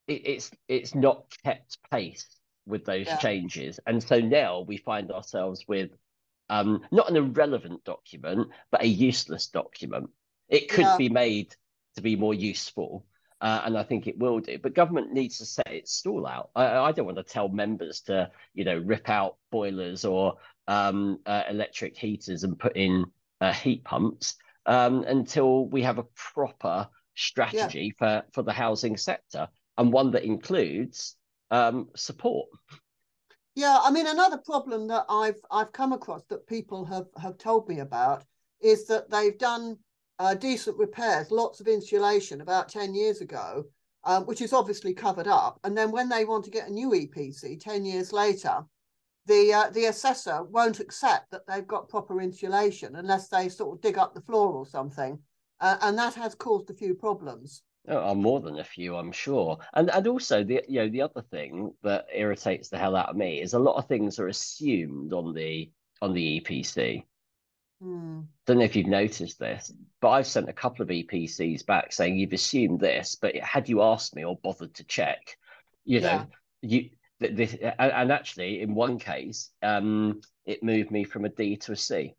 it, 0.07 0.27
it's 0.27 0.51
it's 0.69 0.95
not 0.95 1.25
kept 1.45 1.79
pace 1.91 2.27
with 2.67 2.85
those 2.85 3.07
yeah. 3.07 3.19
changes, 3.19 3.81
and 3.87 4.03
so 4.03 4.21
now 4.21 4.61
we 4.61 4.77
find 4.77 5.11
ourselves 5.11 5.65
with 5.69 5.91
um, 6.51 6.81
not 6.91 7.11
an 7.11 7.17
irrelevant 7.17 7.85
document, 7.85 8.49
but 8.71 8.83
a 8.83 8.87
useless 8.87 9.47
document. 9.49 10.11
It 10.49 10.69
could 10.69 10.85
yeah. 10.85 10.97
be 10.97 11.09
made 11.09 11.55
to 11.97 12.03
be 12.03 12.17
more 12.17 12.35
useful, 12.35 13.07
uh, 13.41 13.63
and 13.65 13.79
I 13.79 13.83
think 13.83 14.07
it 14.07 14.19
will 14.19 14.41
do. 14.41 14.59
But 14.59 14.75
government 14.75 15.13
needs 15.13 15.39
to 15.39 15.47
set 15.47 15.69
its 15.69 15.93
stall 15.93 16.27
out. 16.27 16.51
I, 16.55 16.77
I, 16.77 16.93
don't 16.93 17.07
want 17.07 17.19
to 17.19 17.23
tell 17.23 17.49
members 17.49 18.01
to, 18.03 18.31
you 18.53 18.65
know, 18.65 18.79
rip 18.79 19.09
out 19.09 19.37
boilers 19.51 20.05
or 20.05 20.35
um, 20.69 21.19
uh, 21.27 21.45
electric 21.49 21.97
heaters 21.97 22.45
and 22.45 22.59
put 22.59 22.77
in 22.77 23.07
uh, 23.41 23.53
heat 23.53 23.85
pumps 23.85 24.37
um, 24.67 25.05
until 25.05 25.67
we 25.67 25.83
have 25.83 25.99
a 25.99 26.07
proper 26.15 26.89
strategy 27.15 27.95
yeah. 28.01 28.23
for 28.23 28.33
for 28.33 28.43
the 28.43 28.53
housing 28.53 28.97
sector 28.97 29.49
and 29.79 29.93
one 29.93 30.11
that 30.13 30.25
includes 30.25 31.17
um, 31.51 31.89
support. 31.97 32.49
Yeah, 33.55 33.79
I 33.83 33.91
mean 33.91 34.07
another 34.07 34.39
problem 34.39 34.89
that 34.89 35.07
I've 35.09 35.41
I've 35.51 35.73
come 35.73 35.93
across 35.93 36.23
that 36.29 36.47
people 36.47 36.85
have 36.87 37.07
have 37.19 37.39
told 37.39 37.69
me 37.69 37.81
about 37.81 38.25
is 38.61 38.87
that 38.87 39.11
they've 39.11 39.39
done 39.39 39.79
uh, 40.19 40.35
decent 40.35 40.77
repairs, 40.79 41.31
lots 41.31 41.61
of 41.61 41.69
insulation 41.69 42.41
about 42.41 42.69
ten 42.69 42.95
years 42.95 43.21
ago, 43.21 43.65
um, 44.05 44.25
which 44.27 44.41
is 44.41 44.53
obviously 44.53 44.95
covered 44.95 45.29
up, 45.29 45.61
and 45.65 45.77
then 45.77 45.93
when 45.93 46.09
they 46.09 46.25
want 46.25 46.45
to 46.45 46.51
get 46.51 46.69
a 46.69 46.73
new 46.73 46.91
EPC 46.91 47.61
ten 47.61 47.85
years 47.85 48.13
later, 48.13 48.65
the 49.27 49.53
uh, 49.53 49.71
the 49.71 49.87
assessor 49.87 50.43
won't 50.43 50.81
accept 50.81 51.31
that 51.31 51.47
they've 51.47 51.67
got 51.67 51.89
proper 51.89 52.21
insulation 52.21 52.97
unless 52.97 53.29
they 53.29 53.49
sort 53.49 53.77
of 53.77 53.83
dig 53.83 53.99
up 53.99 54.15
the 54.15 54.21
floor 54.21 54.53
or 54.53 54.67
something, 54.67 55.19
uh, 55.61 55.77
and 55.83 55.99
that 55.99 56.15
has 56.15 56.35
caused 56.35 56.71
a 56.71 56.75
few 56.75 56.95
problems. 56.95 57.63
Oh, 57.87 58.15
more 58.15 58.41
than 58.41 58.59
a 58.59 58.65
few, 58.65 58.97
I'm 58.97 59.13
sure. 59.13 59.59
And 59.75 59.91
and 59.91 60.07
also 60.07 60.43
the 60.43 60.63
you 60.69 60.81
know 60.81 60.89
the 60.89 61.03
other 61.03 61.23
thing 61.23 61.73
that 61.83 62.07
irritates 62.15 62.69
the 62.69 62.79
hell 62.79 62.97
out 62.97 63.11
of 63.11 63.17
me 63.17 63.41
is 63.41 63.55
a 63.55 63.59
lot 63.59 63.77
of 63.77 63.87
things 63.87 64.19
are 64.19 64.29
assumed 64.29 65.13
on 65.13 65.35
the 65.35 65.71
on 66.01 66.15
the 66.15 66.41
EPC. 66.41 67.05
Hmm. 67.83 68.21
Don't 68.47 68.59
know 68.59 68.65
if 68.65 68.77
you've 68.77 68.87
noticed 68.87 69.39
this, 69.39 69.73
but 70.01 70.11
I've 70.11 70.27
sent 70.27 70.49
a 70.49 70.55
couple 70.55 70.83
of 70.83 70.89
EPCs 70.89 71.67
back 71.67 71.93
saying 71.93 72.17
you've 72.17 72.33
assumed 72.33 72.81
this, 72.81 73.17
but 73.21 73.37
had 73.37 73.69
you 73.69 73.83
asked 73.83 74.17
me 74.17 74.25
or 74.25 74.39
bothered 74.43 74.75
to 74.75 74.85
check, 74.85 75.37
you 75.85 76.01
know, 76.01 76.27
yeah. 76.63 76.71
you 76.79 76.91
this 77.21 77.57
and 77.79 78.13
actually 78.13 78.61
in 78.61 78.75
one 78.75 78.99
case, 78.99 79.51
um, 79.63 80.21
it 80.45 80.63
moved 80.63 80.91
me 80.91 81.05
from 81.05 81.25
a 81.25 81.29
D 81.29 81.57
to 81.59 81.73
a 81.73 81.77
C. 81.77 82.15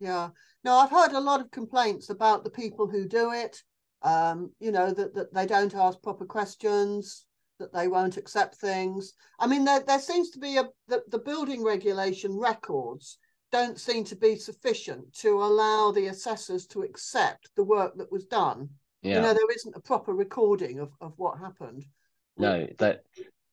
Yeah. 0.00 0.28
No, 0.64 0.74
I've 0.74 0.90
heard 0.90 1.12
a 1.12 1.20
lot 1.20 1.40
of 1.40 1.50
complaints 1.50 2.10
about 2.10 2.44
the 2.44 2.50
people 2.50 2.86
who 2.86 3.06
do 3.06 3.32
it 3.32 3.62
um, 4.02 4.52
you 4.60 4.70
know, 4.70 4.92
that, 4.92 5.14
that 5.14 5.34
they 5.34 5.46
don't 5.46 5.74
ask 5.74 6.00
proper 6.02 6.24
questions, 6.24 7.24
that 7.58 7.72
they 7.72 7.88
won't 7.88 8.16
accept 8.16 8.56
things. 8.56 9.14
I 9.38 9.46
mean, 9.46 9.64
there, 9.64 9.80
there 9.80 9.98
seems 9.98 10.30
to 10.30 10.38
be 10.38 10.56
a 10.56 10.68
the, 10.86 11.02
the 11.08 11.18
building 11.18 11.64
regulation 11.64 12.36
records 12.36 13.18
don't 13.50 13.80
seem 13.80 14.04
to 14.04 14.16
be 14.16 14.36
sufficient 14.36 15.12
to 15.14 15.42
allow 15.42 15.90
the 15.90 16.06
assessors 16.06 16.66
to 16.66 16.82
accept 16.82 17.50
the 17.56 17.64
work 17.64 17.96
that 17.96 18.12
was 18.12 18.26
done. 18.26 18.68
Yeah. 19.02 19.16
You 19.16 19.22
know, 19.22 19.34
there 19.34 19.50
isn't 19.54 19.76
a 19.76 19.80
proper 19.80 20.12
recording 20.12 20.80
of, 20.80 20.90
of 21.00 21.14
what 21.16 21.38
happened. 21.38 21.84
No, 22.36 22.68
that 22.78 23.04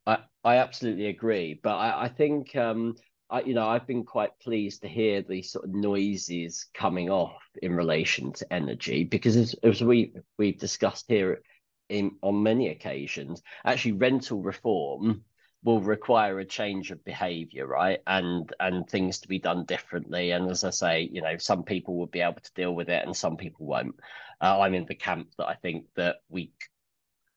I, 0.05 0.19
I 0.43 0.57
absolutely 0.57 1.07
agree. 1.07 1.59
But 1.61 1.75
I, 1.75 2.03
I 2.03 2.07
think 2.09 2.55
um, 2.55 2.95
I, 3.29 3.41
you 3.41 3.53
know, 3.53 3.67
I've 3.67 3.87
been 3.87 4.03
quite 4.03 4.39
pleased 4.39 4.81
to 4.81 4.87
hear 4.87 5.21
the 5.21 5.41
sort 5.41 5.65
of 5.65 5.73
noises 5.73 6.67
coming 6.73 7.09
off 7.09 7.41
in 7.61 7.75
relation 7.75 8.33
to 8.33 8.53
energy 8.53 9.03
because 9.03 9.35
as, 9.35 9.55
as 9.63 9.81
we 9.81 10.13
we've 10.37 10.59
discussed 10.59 11.05
here 11.07 11.41
in 11.89 12.11
on 12.21 12.43
many 12.43 12.69
occasions, 12.69 13.41
actually 13.65 13.93
rental 13.93 14.41
reform 14.41 15.23
will 15.63 15.81
require 15.81 16.37
a 16.37 16.45
change 16.45 16.91
of 16.91 17.03
behavior, 17.03 17.65
right? 17.65 17.99
And 18.05 18.51
and 18.59 18.87
things 18.87 19.19
to 19.19 19.27
be 19.27 19.39
done 19.39 19.65
differently. 19.65 20.31
And 20.31 20.49
as 20.51 20.63
I 20.63 20.69
say, 20.69 21.09
you 21.11 21.21
know, 21.23 21.37
some 21.37 21.63
people 21.63 21.97
will 21.97 22.05
be 22.05 22.21
able 22.21 22.41
to 22.41 22.53
deal 22.53 22.73
with 22.75 22.89
it 22.89 23.03
and 23.05 23.15
some 23.15 23.37
people 23.37 23.65
won't. 23.65 23.95
Uh, 24.39 24.59
I'm 24.59 24.75
in 24.75 24.85
the 24.85 24.95
camp 24.95 25.29
that 25.39 25.47
I 25.47 25.55
think 25.55 25.85
that 25.95 26.17
we 26.29 26.51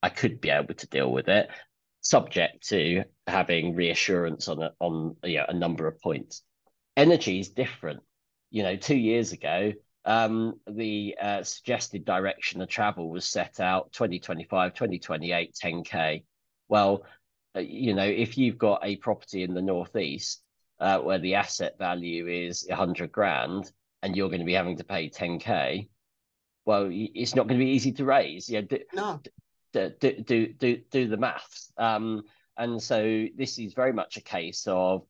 I 0.02 0.11
could 0.11 0.40
be 0.40 0.50
able 0.50 0.74
to 0.74 0.87
deal 0.87 1.11
with 1.11 1.28
it 1.28 1.48
subject 2.00 2.68
to 2.68 3.04
having 3.26 3.74
reassurance 3.74 4.48
on 4.48 4.62
a, 4.62 4.72
on 4.80 5.16
you 5.24 5.38
know, 5.38 5.46
a 5.48 5.54
number 5.54 5.87
of 5.87 6.00
points. 6.00 6.42
Energy 6.96 7.40
is 7.40 7.50
different. 7.50 8.00
You 8.50 8.62
know, 8.62 8.76
two 8.76 8.96
years 8.96 9.32
ago, 9.32 9.72
um, 10.04 10.54
the 10.66 11.16
uh, 11.20 11.42
suggested 11.42 12.04
direction 12.04 12.62
of 12.62 12.68
travel 12.68 13.11
was 13.11 13.28
set 13.28 13.61
out 13.61 13.92
2025, 13.92 14.74
2028, 14.74 15.54
10K. 15.54 16.24
Well, 16.68 17.04
uh, 17.54 17.61
you 17.61 17.94
know, 17.94 18.06
if 18.06 18.38
you've 18.38 18.58
got 18.58 18.80
a 18.84 18.96
property 18.96 19.42
in 19.42 19.54
the 19.54 19.62
Northeast 19.62 20.42
uh, 20.80 20.98
where 21.00 21.18
the 21.18 21.34
asset 21.34 21.76
value 21.78 22.26
is 22.26 22.64
100 22.68 23.12
grand 23.12 23.70
and 24.02 24.16
you're 24.16 24.28
going 24.28 24.40
to 24.40 24.46
be 24.46 24.54
having 24.54 24.78
to 24.78 24.84
pay 24.84 25.11
10K, 25.11 25.88
well, 26.64 26.88
it's 26.90 27.34
not 27.34 27.48
going 27.48 27.58
to 27.58 27.64
be 27.64 27.72
easy 27.72 27.92
to 27.92 28.04
raise. 28.04 28.48
Yeah, 28.48 28.62
no 28.94 29.20
do 29.72 29.90
do 30.00 30.52
do 30.52 30.81
do 30.90 31.09
the 31.09 31.16
maths. 31.16 31.72
Um, 31.76 32.22
and 32.57 32.83
so 32.83 33.26
this 33.37 33.59
is 33.59 33.74
very 33.74 33.92
much 33.92 34.16
a 34.16 34.22
case 34.22 34.66
of 34.66 35.04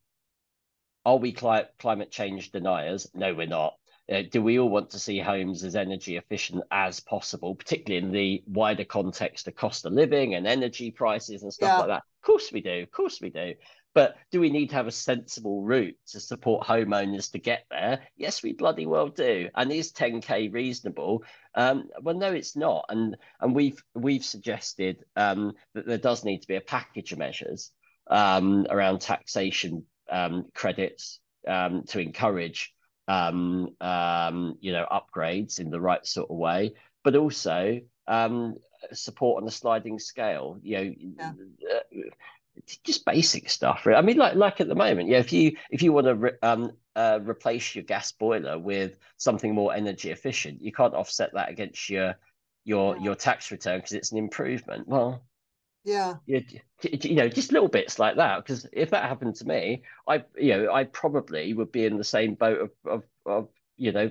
are 1.05 1.17
we 1.17 1.33
cli- 1.33 1.65
climate 1.79 2.11
change 2.11 2.53
deniers? 2.53 3.09
No, 3.15 3.35
we're 3.35 3.47
not. 3.47 3.75
Uh, 4.11 4.23
do 4.31 4.43
we 4.43 4.59
all 4.59 4.69
want 4.69 4.91
to 4.91 4.99
see 4.99 5.19
homes 5.19 5.65
as 5.65 5.77
energy 5.77 6.17
efficient 6.17 6.63
as 6.71 7.01
possible, 7.01 7.55
particularly 7.55 8.05
in 8.05 8.13
the 8.13 8.43
wider 8.47 8.85
context 8.85 9.47
of 9.49 9.55
cost 9.55 9.85
of 9.85 9.93
living 9.93 10.35
and 10.35 10.47
energy 10.47 10.91
prices 10.91 11.43
and 11.43 11.53
stuff 11.53 11.69
yeah. 11.69 11.79
like 11.79 11.89
that? 11.89 12.03
Of 12.23 12.27
course 12.27 12.51
we 12.53 12.61
do. 12.61 12.83
Of 12.83 12.91
course 12.91 13.21
we 13.21 13.31
do. 13.31 13.55
But 13.95 14.17
do 14.31 14.41
we 14.41 14.51
need 14.51 14.69
to 14.71 14.77
have 14.77 14.87
a 14.87 14.93
sensible 14.93 15.63
route 15.63 15.97
to 16.09 16.21
support 16.21 16.67
homeowners 16.67 17.33
to 17.33 17.39
get 17.39 17.65
there? 17.71 18.01
Yes, 18.17 18.43
we 18.43 18.53
bloody 18.53 18.87
well 18.87 19.09
do. 19.09 19.49
And 19.55 19.73
is 19.73 19.93
10k 19.93 20.53
reasonable? 20.53 21.25
Um, 21.59 21.89
well, 22.03 22.15
no, 22.15 22.33
it's 22.33 22.55
not. 22.55 22.85
And 22.89 23.17
and 23.41 23.53
we've 23.53 23.83
we've 23.95 24.25
suggested 24.25 25.05
um, 25.17 25.55
that 25.75 25.87
there 25.87 25.99
does 25.99 26.25
need 26.25 26.43
to 26.43 26.49
be 26.49 26.55
a 26.55 26.61
package 26.61 27.13
of 27.13 27.19
measures 27.19 27.73
um, 28.07 28.65
around 28.71 29.01
taxation 29.01 29.85
um, 30.09 30.47
credits 30.55 31.19
um, 31.49 31.83
to 31.89 31.99
encourage 31.99 32.73
um, 33.09 33.75
you 34.61 34.73
know 34.73 34.87
upgrades 34.91 35.59
in 35.59 35.71
the 35.71 35.81
right 35.81 36.07
sort 36.07 36.31
of 36.31 36.37
way, 36.37 36.75
but 37.03 37.17
also 37.17 37.81
support 38.93 39.43
on 39.43 39.49
a 39.49 39.53
sliding 39.53 39.99
scale. 39.99 40.61
You 40.63 40.77
know. 40.77 40.95
Yeah. 41.19 41.33
Uh, 41.75 42.11
just 42.85 43.05
basic 43.05 43.49
stuff. 43.51 43.87
Really. 43.87 43.99
I 43.99 44.03
mean, 44.03 44.17
like 44.17 44.35
like 44.37 44.61
at 44.61 44.69
the 44.69 44.75
moment, 44.75 45.09
yeah. 45.09 45.19
If 45.19 45.33
you 45.33 45.57
if 45.71 45.83
you 45.83 45.93
want 45.93 46.07
to 46.07 46.35
um, 46.43 46.73
uh, 46.99 47.21
replace 47.23 47.77
your 47.77 47.85
gas 47.85 48.11
boiler 48.11 48.59
with 48.59 48.99
something 49.19 49.55
more 49.55 49.73
energy 49.73 50.11
efficient, 50.11 50.61
you 50.61 50.73
can't 50.73 50.95
offset 50.95 51.33
that 51.35 51.49
against 51.49 51.89
your 51.89 52.17
your 52.65 52.97
yeah. 52.97 53.03
your 53.05 53.15
tax 53.15 53.53
return 53.53 53.79
because 53.79 53.93
it's 53.93 54.11
an 54.11 54.19
improvement. 54.19 54.89
Well, 54.89 55.23
yeah, 55.85 56.15
you, 56.27 56.43
you 56.83 57.15
know, 57.15 57.29
just 57.29 57.53
little 57.53 57.69
bits 57.69 58.01
like 58.01 58.17
that. 58.17 58.39
Because 58.39 58.67
if 58.73 58.91
that 58.91 59.05
happened 59.05 59.37
to 59.37 59.47
me, 59.47 59.85
I 60.09 60.25
you 60.37 60.57
know 60.57 60.73
I 60.73 60.85
probably 60.85 61.55
would 61.55 61.71
be 61.71 61.87
in 61.87 61.99
the 61.99 62.05
same 62.05 62.35
boat 62.35 62.61
of 62.61 62.71
of, 62.85 63.05
of 63.25 63.49
you 63.77 63.93
know 63.93 64.11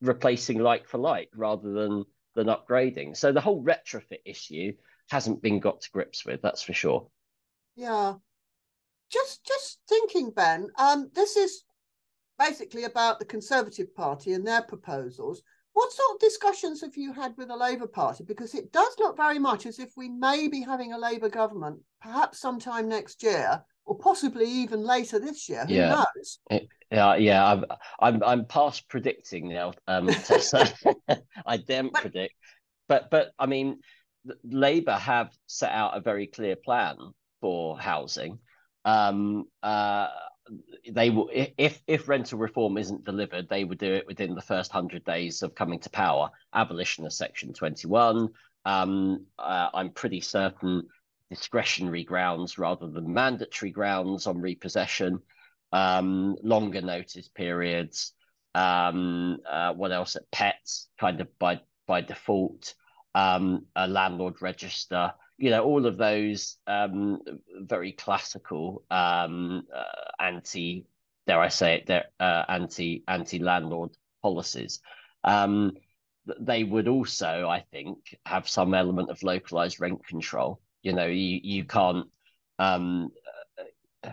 replacing 0.00 0.60
like 0.60 0.88
for 0.88 0.96
like 0.96 1.28
rather 1.36 1.72
than 1.72 2.04
than 2.34 2.46
upgrading. 2.46 3.18
So 3.18 3.32
the 3.32 3.42
whole 3.42 3.62
retrofit 3.62 4.22
issue 4.24 4.72
hasn't 5.10 5.42
been 5.42 5.60
got 5.60 5.82
to 5.82 5.90
grips 5.90 6.24
with. 6.24 6.40
That's 6.40 6.62
for 6.62 6.72
sure. 6.72 7.06
Yeah. 7.76 8.14
Just 9.10 9.44
just 9.44 9.80
thinking, 9.86 10.30
Ben, 10.30 10.70
um, 10.78 11.10
this 11.14 11.36
is 11.36 11.64
basically 12.38 12.84
about 12.84 13.18
the 13.18 13.24
Conservative 13.24 13.94
Party 13.94 14.32
and 14.32 14.46
their 14.46 14.62
proposals. 14.62 15.42
what 15.72 15.92
sort 15.92 16.14
of 16.14 16.20
discussions 16.20 16.80
have 16.82 16.96
you 16.96 17.12
had 17.12 17.36
with 17.36 17.48
the 17.48 17.56
Labour 17.56 17.88
Party? 17.88 18.22
Because 18.24 18.54
it 18.54 18.70
does 18.70 18.94
look 18.98 19.16
very 19.16 19.40
much 19.40 19.66
as 19.66 19.80
if 19.80 19.90
we 19.96 20.08
may 20.08 20.46
be 20.46 20.60
having 20.60 20.92
a 20.92 20.98
Labour 20.98 21.28
government, 21.28 21.80
perhaps 22.00 22.38
sometime 22.38 22.88
next 22.88 23.24
year, 23.24 23.60
or 23.84 23.98
possibly 23.98 24.46
even 24.46 24.84
later 24.84 25.18
this 25.18 25.48
year. 25.48 25.66
Who 25.66 25.74
yeah. 25.74 26.04
knows? 26.14 26.38
Yeah, 26.90 27.16
yeah. 27.16 27.44
I'm 27.44 27.64
I'm 28.00 28.22
I'm 28.22 28.46
past 28.46 28.88
predicting 28.88 29.48
now, 29.48 29.72
um, 29.86 30.06
Tessa. 30.24 30.72
I 31.46 31.56
don't 31.56 31.92
predict, 31.92 32.34
but 32.88 33.10
but 33.10 33.32
I 33.38 33.46
mean, 33.46 33.80
Labour 34.44 34.92
have 34.92 35.30
set 35.46 35.72
out 35.72 35.96
a 35.96 36.00
very 36.00 36.26
clear 36.26 36.56
plan 36.56 36.96
for 37.40 37.78
housing. 37.78 38.38
Um, 38.84 39.44
uh, 39.62 40.08
they 40.90 41.10
will 41.10 41.30
if 41.32 41.80
if 41.86 42.08
rental 42.08 42.38
reform 42.38 42.76
isn't 42.76 43.04
delivered, 43.04 43.48
they 43.48 43.64
would 43.64 43.78
do 43.78 43.92
it 43.92 44.06
within 44.06 44.34
the 44.34 44.42
first 44.42 44.70
hundred 44.72 45.04
days 45.04 45.42
of 45.42 45.54
coming 45.54 45.80
to 45.80 45.90
power. 45.90 46.30
Abolition 46.54 47.06
of 47.06 47.12
Section 47.12 47.52
Twenty 47.52 47.86
One. 47.86 48.28
Um, 48.64 49.26
uh, 49.38 49.68
I'm 49.74 49.90
pretty 49.90 50.20
certain 50.20 50.84
discretionary 51.30 52.04
grounds 52.04 52.58
rather 52.58 52.88
than 52.88 53.12
mandatory 53.12 53.70
grounds 53.70 54.26
on 54.26 54.40
repossession, 54.40 55.20
um, 55.72 56.36
longer 56.42 56.80
notice 56.80 57.28
periods. 57.28 58.12
Um, 58.54 59.38
uh, 59.48 59.72
what 59.72 59.92
else? 59.92 60.16
at 60.16 60.30
Pets, 60.30 60.88
kind 60.98 61.20
of 61.20 61.38
by 61.38 61.60
by 61.86 62.00
default, 62.00 62.74
um, 63.14 63.66
a 63.76 63.86
landlord 63.86 64.40
register. 64.40 65.12
You 65.36 65.50
know, 65.50 65.64
all 65.64 65.86
of 65.86 65.96
those 65.96 66.56
um, 66.66 67.20
very 67.60 67.92
classical 67.92 68.84
um, 68.90 69.64
uh, 69.74 70.22
anti, 70.22 70.86
dare 71.26 71.40
I 71.40 71.48
say 71.48 71.84
it, 71.86 72.06
uh, 72.20 72.44
anti 72.48 73.02
anti 73.08 73.38
landlord 73.40 73.90
policies. 74.22 74.80
Um, 75.24 75.72
they 76.40 76.64
would 76.64 76.88
also, 76.88 77.48
I 77.48 77.64
think, 77.72 77.98
have 78.24 78.48
some 78.48 78.74
element 78.74 79.10
of 79.10 79.22
localized 79.22 79.80
rent 79.80 80.06
control. 80.06 80.60
You 80.82 80.92
know, 80.92 81.06
you 81.06 81.40
you 81.42 81.64
can't 81.64 82.06
um, 82.58 83.10
uh, 84.04 84.10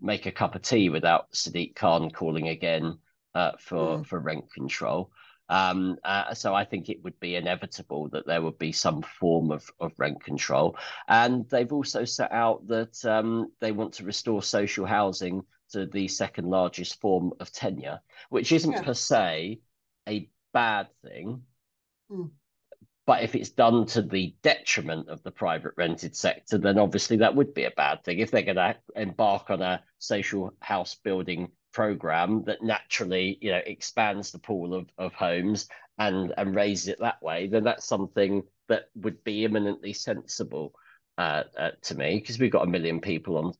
make 0.00 0.26
a 0.26 0.32
cup 0.32 0.54
of 0.54 0.62
tea 0.62 0.88
without 0.88 1.32
Sadiq 1.32 1.74
Khan 1.74 2.10
calling 2.10 2.48
again 2.48 2.98
uh, 3.34 3.52
for 3.58 3.98
mm. 3.98 4.06
for 4.06 4.18
rent 4.18 4.52
control. 4.52 5.10
Um, 5.48 5.96
uh, 6.04 6.34
so 6.34 6.54
I 6.54 6.64
think 6.64 6.88
it 6.88 7.02
would 7.04 7.18
be 7.20 7.36
inevitable 7.36 8.08
that 8.10 8.26
there 8.26 8.42
would 8.42 8.58
be 8.58 8.72
some 8.72 9.02
form 9.02 9.50
of, 9.50 9.70
of 9.80 9.92
rent 9.98 10.22
control. 10.22 10.76
And 11.08 11.48
they've 11.48 11.72
also 11.72 12.04
set 12.04 12.32
out 12.32 12.66
that 12.68 13.04
um, 13.04 13.50
they 13.60 13.72
want 13.72 13.94
to 13.94 14.04
restore 14.04 14.42
social 14.42 14.86
housing 14.86 15.42
to 15.70 15.86
the 15.86 16.08
second 16.08 16.48
largest 16.48 17.00
form 17.00 17.32
of 17.40 17.52
tenure, 17.52 18.00
which 18.30 18.52
isn't 18.52 18.72
yeah. 18.72 18.82
per 18.82 18.94
se 18.94 19.60
a 20.08 20.28
bad 20.52 20.88
thing. 21.02 21.42
Mm. 22.10 22.30
But 23.06 23.22
if 23.22 23.34
it's 23.34 23.48
done 23.48 23.86
to 23.86 24.02
the 24.02 24.34
detriment 24.42 25.08
of 25.08 25.22
the 25.22 25.30
private 25.30 25.72
rented 25.78 26.14
sector, 26.14 26.58
then 26.58 26.78
obviously 26.78 27.16
that 27.18 27.34
would 27.34 27.54
be 27.54 27.64
a 27.64 27.70
bad 27.70 28.04
thing. 28.04 28.18
If 28.18 28.30
they're 28.30 28.42
going 28.42 28.56
to 28.56 28.76
embark 28.94 29.48
on 29.48 29.62
a 29.62 29.82
social 29.98 30.52
house 30.60 30.94
building 31.02 31.48
program 31.72 32.44
that 32.44 32.62
naturally, 32.62 33.38
you 33.40 33.50
know, 33.50 33.60
expands 33.64 34.30
the 34.30 34.38
pool 34.38 34.74
of, 34.74 34.88
of 34.98 35.12
homes 35.14 35.68
and 35.98 36.32
and 36.36 36.54
raises 36.54 36.88
it 36.88 37.00
that 37.00 37.22
way, 37.22 37.46
then 37.48 37.64
that's 37.64 37.86
something 37.86 38.42
that 38.68 38.84
would 38.94 39.22
be 39.24 39.44
imminently 39.44 39.92
sensible 39.92 40.72
uh, 41.16 41.44
uh, 41.58 41.70
to 41.82 41.96
me 41.96 42.18
because 42.18 42.38
we've 42.38 42.52
got 42.52 42.66
a 42.66 42.70
million 42.70 43.00
people 43.00 43.38
on 43.38 43.52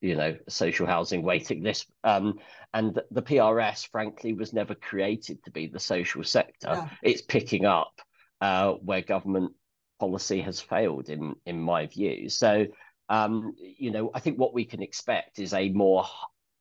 you 0.00 0.14
know 0.14 0.36
social 0.48 0.86
housing 0.86 1.22
waiting 1.22 1.62
list 1.62 1.90
um, 2.04 2.38
and 2.72 3.00
the 3.10 3.22
prs 3.22 3.88
frankly 3.90 4.32
was 4.32 4.52
never 4.52 4.76
created 4.76 5.42
to 5.42 5.50
be 5.50 5.66
the 5.66 5.80
social 5.80 6.22
sector 6.22 6.68
yeah. 6.70 6.88
it's 7.02 7.22
picking 7.22 7.64
up 7.64 8.00
uh, 8.40 8.74
where 8.74 9.02
government 9.02 9.52
policy 9.98 10.40
has 10.40 10.60
failed, 10.60 11.08
in 11.08 11.34
in 11.46 11.60
my 11.60 11.86
view. 11.86 12.28
So, 12.28 12.66
um, 13.08 13.54
you 13.58 13.90
know, 13.90 14.10
I 14.14 14.20
think 14.20 14.38
what 14.38 14.54
we 14.54 14.64
can 14.64 14.82
expect 14.82 15.38
is 15.38 15.52
a 15.52 15.68
more 15.70 16.06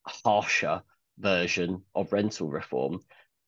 harsher 0.07 0.81
version 1.17 1.83
of 1.95 2.13
rental 2.13 2.49
reform, 2.49 2.99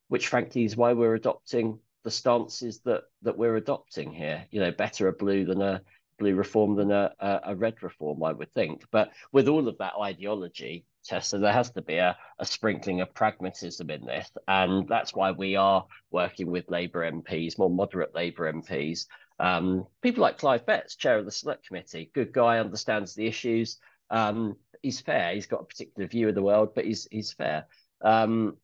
which 0.07 0.27
frankly 0.27 0.65
is 0.65 0.77
why 0.77 0.93
we're 0.93 1.15
adopting 1.15 1.79
the 2.03 2.11
stances 2.11 2.79
that 2.81 3.03
that 3.21 3.37
we're 3.37 3.57
adopting 3.57 4.11
here. 4.11 4.45
You 4.51 4.61
know, 4.61 4.71
better 4.71 5.07
a 5.07 5.13
blue 5.13 5.45
than 5.45 5.61
a 5.61 5.81
blue 6.17 6.35
reform 6.35 6.75
than 6.75 6.91
a, 6.91 7.11
a, 7.19 7.39
a 7.45 7.55
red 7.55 7.81
reform, 7.81 8.23
I 8.23 8.33
would 8.33 8.51
think. 8.51 8.83
But 8.91 9.11
with 9.31 9.47
all 9.47 9.67
of 9.67 9.77
that 9.79 9.93
ideology, 9.99 10.85
Tessa, 11.03 11.39
there 11.39 11.53
has 11.53 11.71
to 11.71 11.81
be 11.81 11.95
a, 11.95 12.15
a 12.37 12.45
sprinkling 12.45 13.01
of 13.01 13.13
pragmatism 13.13 13.89
in 13.89 14.05
this. 14.05 14.29
And 14.47 14.87
that's 14.87 15.15
why 15.15 15.31
we 15.31 15.55
are 15.55 15.85
working 16.11 16.51
with 16.51 16.69
Labour 16.69 17.09
MPs, 17.09 17.57
more 17.57 17.69
moderate 17.69 18.13
Labour 18.13 18.51
MPs. 18.51 19.05
Um, 19.39 19.87
people 20.01 20.21
like 20.21 20.37
Clive 20.37 20.65
Betts, 20.65 20.95
chair 20.95 21.17
of 21.17 21.25
the 21.25 21.31
select 21.31 21.65
committee, 21.65 22.11
good 22.13 22.33
guy, 22.33 22.59
understands 22.59 23.15
the 23.15 23.25
issues. 23.25 23.77
Um, 24.09 24.55
he's 24.81 24.99
fair. 24.99 25.33
He's 25.33 25.47
got 25.47 25.61
a 25.61 25.65
particular 25.65 26.07
view 26.07 26.29
of 26.29 26.35
the 26.35 26.43
world, 26.43 26.69
but 26.75 26.85
he's 26.85 27.07
he's 27.11 27.33
fair. 27.33 27.65
Um, 28.01 28.57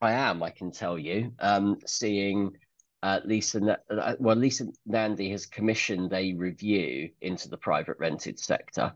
I 0.00 0.12
am, 0.12 0.42
I 0.42 0.50
can 0.50 0.70
tell 0.70 0.98
you, 0.98 1.32
um, 1.38 1.78
seeing 1.86 2.56
uh, 3.02 3.20
Lisa, 3.24 3.78
uh, 3.90 4.14
well, 4.18 4.36
Lisa 4.36 4.66
Nandy 4.86 5.30
has 5.30 5.46
commissioned 5.46 6.12
a 6.12 6.34
review 6.34 7.10
into 7.20 7.48
the 7.48 7.56
private 7.56 7.98
rented 7.98 8.38
sector. 8.38 8.92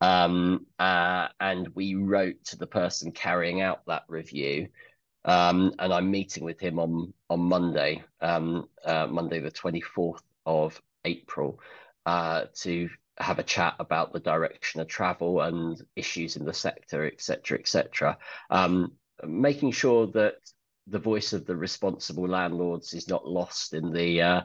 Um, 0.00 0.66
uh, 0.78 1.28
and 1.40 1.68
we 1.74 1.94
wrote 1.94 2.42
to 2.46 2.56
the 2.56 2.66
person 2.66 3.12
carrying 3.12 3.60
out 3.60 3.82
that 3.86 4.04
review. 4.08 4.68
Um, 5.24 5.72
and 5.78 5.92
I'm 5.92 6.10
meeting 6.10 6.44
with 6.44 6.58
him 6.58 6.78
on 6.78 7.12
on 7.28 7.40
Monday, 7.40 8.02
um, 8.22 8.68
uh, 8.84 9.06
Monday 9.06 9.40
the 9.40 9.50
24th 9.50 10.22
of 10.46 10.80
April, 11.04 11.60
uh, 12.06 12.46
to 12.62 12.88
have 13.20 13.38
a 13.38 13.44
chat 13.44 13.74
about 13.78 14.12
the 14.12 14.20
direction 14.20 14.80
of 14.80 14.88
travel 14.88 15.40
and 15.42 15.80
issues 15.94 16.36
in 16.36 16.44
the 16.44 16.54
sector, 16.54 17.06
etc., 17.06 17.58
etc. 17.58 18.18
Um, 18.50 18.92
making 19.24 19.72
sure 19.72 20.06
that 20.08 20.36
the 20.86 20.98
voice 20.98 21.32
of 21.32 21.46
the 21.46 21.56
responsible 21.56 22.26
landlords 22.26 22.94
is 22.94 23.08
not 23.08 23.26
lost 23.26 23.74
in 23.74 23.92
the 23.92 24.22
uh, 24.22 24.40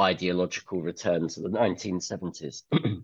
ideological 0.00 0.82
return 0.82 1.28
to 1.28 1.40
the 1.40 1.48
1970s. 1.48 2.62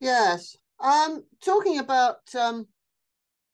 yes, 0.00 0.56
um, 0.80 1.24
talking 1.44 1.78
about 1.78 2.18
um, 2.38 2.66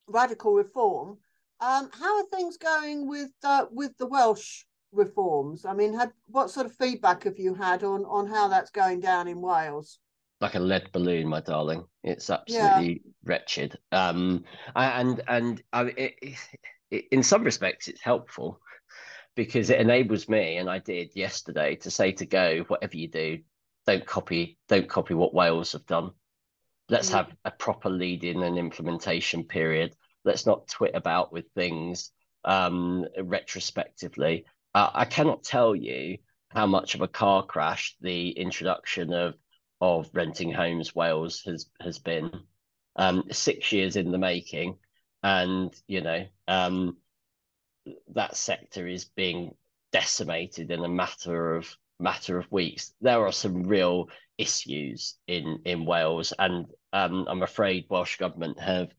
radical 0.07 0.55
reform, 0.55 1.19
um, 1.61 1.91
how 1.93 2.19
are 2.19 2.27
things 2.27 2.57
going 2.57 3.09
with 3.09 3.31
uh, 3.45 3.67
with 3.71 3.97
the 3.99 4.07
Welsh 4.07 4.65
reforms? 4.91 5.65
I 5.65 5.75
mean, 5.75 5.95
had 5.95 6.13
what 6.27 6.51
sort 6.51 6.67
of 6.67 6.77
feedback 6.77 7.25
have 7.25 7.39
you 7.39 7.55
had 7.55 7.85
on 7.85 8.05
on 8.05 8.27
how 8.27 8.49
that's 8.49 8.71
going 8.71 9.01
down 9.01 9.29
in 9.29 9.41
Wales? 9.41 9.99
Like 10.43 10.57
a 10.57 10.61
lead 10.61 10.91
balloon, 10.93 11.29
my 11.29 11.41
darling. 11.41 11.85
It's 12.03 12.29
absolutely 12.29 12.93
yeah. 13.05 13.13
wretched. 13.25 13.79
Um, 13.93 14.45
and 14.77 15.21
and 15.29 15.63
I, 15.73 15.85
it, 15.85 16.15
it, 16.91 17.05
in 17.11 17.23
some 17.23 17.45
respects, 17.45 17.89
it's 17.89 18.03
helpful 18.03 18.61
because 19.35 19.71
it 19.71 19.81
enables 19.81 20.29
me, 20.29 20.59
and 20.59 20.69
I 20.69 20.79
did 20.79 21.17
yesterday, 21.17 21.77
to 21.77 21.91
say 21.91 22.13
to 22.13 22.27
Gove, 22.27 22.69
whatever 22.69 22.97
you 22.97 23.09
do, 23.09 23.39
don't 23.87 24.05
copy, 24.05 24.59
don't 24.69 24.89
copy 24.89 25.15
what 25.15 25.33
Wales 25.33 25.73
have 25.73 25.87
done 25.87 26.11
let's 26.89 27.11
mm. 27.11 27.15
have 27.15 27.35
a 27.45 27.51
proper 27.51 27.89
lead 27.89 28.23
in 28.23 28.43
and 28.43 28.59
implementation 28.59 29.45
period 29.45 29.95
let's 30.25 30.47
not 30.47 30.69
twit 30.69 30.93
about 30.95 31.33
with 31.33 31.47
things 31.55 32.11
um, 32.45 33.05
retrospectively 33.21 34.45
uh, 34.75 34.91
i 34.95 35.05
cannot 35.05 35.43
tell 35.43 35.75
you 35.75 36.19
how 36.49 36.67
much 36.67 36.95
of 36.95 37.01
a 37.01 37.09
car 37.09 37.45
crash 37.45 37.97
the 38.01 38.31
introduction 38.31 39.13
of 39.13 39.35
of 39.83 40.09
renting 40.15 40.53
homes 40.53 40.95
wales 40.95 41.43
has 41.45 41.67
has 41.81 41.99
been 41.99 42.31
um, 42.97 43.25
six 43.31 43.73
years 43.73 43.97
in 43.97 44.13
the 44.13 44.19
making 44.19 44.79
and 45.23 45.75
you 45.89 46.01
know 46.01 46.25
um, 46.47 46.97
that 48.15 48.37
sector 48.37 48.87
is 48.87 49.05
being 49.05 49.55
decimated 49.91 50.71
in 50.71 50.85
a 50.85 50.89
matter 50.89 51.57
of 51.57 51.77
matter 51.99 52.39
of 52.39 52.51
weeks 52.51 52.95
there 53.01 53.27
are 53.27 53.33
some 53.33 53.65
real 53.65 54.09
issues 54.39 55.17
in 55.27 55.59
in 55.65 55.85
wales 55.85 56.33
and 56.39 56.67
um, 56.93 57.27
I'm 57.29 57.43
afraid 57.43 57.87
Welsh 57.89 58.19
government 58.19 58.61
have 58.61 58.91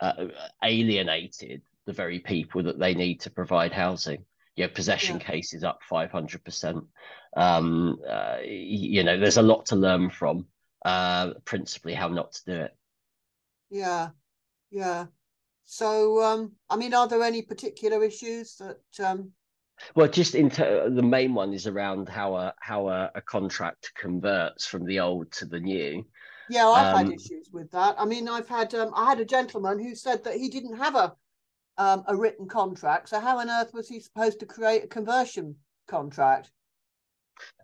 uh, 0.00 0.26
alienated 0.62 1.62
the 1.86 1.92
very 1.92 2.18
people 2.18 2.62
that 2.64 2.78
they 2.78 2.94
need 2.94 3.20
to 3.20 3.30
provide 3.30 3.72
housing. 3.72 4.24
Know, 4.56 4.68
possession 4.68 5.16
yeah. 5.16 5.26
cases 5.26 5.64
up 5.64 5.80
500%. 5.90 6.86
Um, 7.36 7.98
uh, 8.08 8.38
you 8.44 9.02
know, 9.02 9.18
there's 9.18 9.36
a 9.36 9.42
lot 9.42 9.66
to 9.66 9.76
learn 9.76 10.10
from, 10.10 10.46
uh, 10.84 11.34
principally 11.44 11.94
how 11.94 12.08
not 12.08 12.32
to 12.32 12.44
do 12.44 12.52
it. 12.52 12.76
Yeah, 13.70 14.10
yeah. 14.70 15.06
So, 15.64 16.22
um, 16.22 16.52
I 16.68 16.76
mean, 16.76 16.94
are 16.94 17.08
there 17.08 17.22
any 17.22 17.42
particular 17.42 18.04
issues 18.04 18.56
that? 18.56 19.04
Um... 19.04 19.32
Well, 19.96 20.08
just 20.08 20.34
in 20.34 20.50
ter- 20.50 20.90
the 20.90 21.02
main 21.02 21.34
one 21.34 21.52
is 21.52 21.66
around 21.66 22.08
how 22.08 22.36
a 22.36 22.54
how 22.60 22.88
a, 22.88 23.10
a 23.14 23.20
contract 23.20 23.92
converts 23.96 24.66
from 24.66 24.84
the 24.84 25.00
old 25.00 25.32
to 25.32 25.46
the 25.46 25.58
new. 25.58 26.04
Yeah, 26.48 26.68
I've 26.68 26.94
um, 26.94 27.06
had 27.06 27.14
issues 27.14 27.48
with 27.52 27.70
that. 27.72 27.96
I 27.98 28.04
mean, 28.04 28.28
I've 28.28 28.48
had 28.48 28.74
um, 28.74 28.92
I 28.94 29.06
had 29.08 29.20
a 29.20 29.24
gentleman 29.24 29.82
who 29.82 29.94
said 29.94 30.22
that 30.24 30.34
he 30.34 30.48
didn't 30.48 30.76
have 30.76 30.94
a 30.94 31.16
um, 31.78 32.04
a 32.06 32.16
written 32.16 32.46
contract. 32.46 33.08
So 33.08 33.18
how 33.18 33.38
on 33.38 33.50
earth 33.50 33.72
was 33.72 33.88
he 33.88 34.00
supposed 34.00 34.40
to 34.40 34.46
create 34.46 34.84
a 34.84 34.88
conversion 34.88 35.56
contract? 35.88 36.50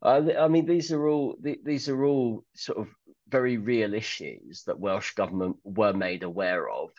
Uh, 0.02 0.22
I 0.38 0.48
mean, 0.48 0.66
these 0.66 0.92
are 0.92 1.06
all 1.06 1.36
these 1.40 1.88
are 1.88 2.04
all 2.04 2.44
sort 2.54 2.78
of 2.78 2.88
very 3.28 3.58
real 3.58 3.94
issues 3.94 4.64
that 4.66 4.80
Welsh 4.80 5.14
government 5.14 5.56
were 5.64 5.92
made 5.92 6.22
aware 6.22 6.68
of, 6.68 6.90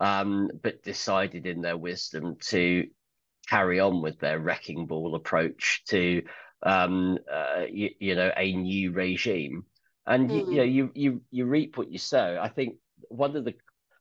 um, 0.00 0.50
but 0.62 0.82
decided 0.82 1.46
in 1.46 1.60
their 1.60 1.76
wisdom 1.76 2.36
to 2.40 2.86
carry 3.48 3.80
on 3.80 4.00
with 4.00 4.18
their 4.18 4.38
wrecking 4.38 4.86
ball 4.86 5.14
approach 5.14 5.82
to, 5.88 6.22
um, 6.62 7.18
uh, 7.30 7.64
you, 7.70 7.90
you, 7.98 8.14
know, 8.14 8.32
a 8.36 8.52
new 8.52 8.92
regime. 8.92 9.64
And 10.06 10.30
mm. 10.30 10.38
you, 10.38 10.50
you 10.50 10.56
know, 10.56 10.62
you 10.62 10.90
you 10.94 11.22
you 11.30 11.46
reap 11.46 11.76
what 11.76 11.90
you 11.90 11.98
sow. 11.98 12.38
I 12.40 12.48
think 12.48 12.76
one 13.08 13.36
of 13.36 13.44
the 13.44 13.54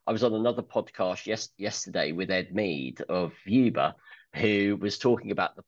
I 0.05 0.11
was 0.11 0.23
on 0.23 0.33
another 0.33 0.61
podcast 0.61 1.25
yes 1.25 1.49
yesterday 1.57 2.11
with 2.11 2.29
Ed 2.29 2.53
Mead 2.53 3.01
of 3.07 3.33
Viewber, 3.47 3.93
who 4.35 4.77
was 4.79 4.97
talking 4.97 5.31
about 5.31 5.55
the 5.55 5.63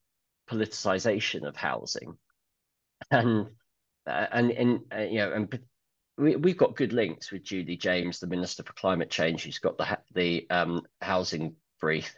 politicization 0.49 1.47
of 1.47 1.55
housing, 1.55 2.17
and 3.12 3.47
uh, 4.08 4.25
and 4.31 4.51
and 4.51 4.79
uh, 4.93 5.01
you 5.01 5.17
know 5.19 5.34
and 5.34 5.60
we, 6.17 6.36
we've 6.36 6.58
got 6.58 6.75
good 6.75 6.93
links 6.93 7.31
with 7.31 7.43
Julie 7.43 7.77
James, 7.77 8.19
the 8.19 8.27
Minister 8.27 8.63
for 8.63 8.73
Climate 8.73 9.10
Change, 9.10 9.43
who's 9.43 9.60
got 9.60 9.77
the 9.77 9.97
the 10.13 10.47
um, 10.49 10.81
housing 11.01 11.55
brief. 11.79 12.15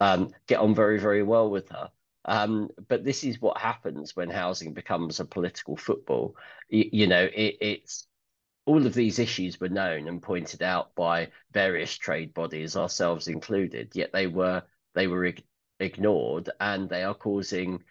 Um, 0.00 0.30
get 0.46 0.60
on 0.60 0.74
very 0.74 0.98
very 0.98 1.22
well 1.22 1.50
with 1.50 1.68
her. 1.70 1.90
Um, 2.24 2.68
but 2.88 3.04
this 3.04 3.24
is 3.24 3.40
what 3.40 3.58
happens 3.58 4.14
when 4.14 4.30
housing 4.30 4.74
becomes 4.74 5.20
a 5.20 5.24
political 5.24 5.76
football. 5.76 6.36
You, 6.68 6.88
you 6.92 7.06
know, 7.06 7.24
it, 7.24 7.56
it's 7.60 8.06
all 8.66 8.86
of 8.86 8.94
these 8.94 9.18
issues 9.18 9.58
were 9.58 9.68
known 9.68 10.06
and 10.06 10.22
pointed 10.22 10.62
out 10.62 10.94
by 10.94 11.28
various 11.52 11.96
trade 11.96 12.34
bodies, 12.34 12.76
ourselves 12.76 13.26
included. 13.26 13.90
Yet 13.94 14.12
they 14.12 14.26
were 14.26 14.62
they 14.94 15.06
were 15.06 15.24
ig- 15.24 15.44
ignored, 15.78 16.50
and 16.60 16.88
they 16.88 17.02
are 17.02 17.14
causing 17.14 17.82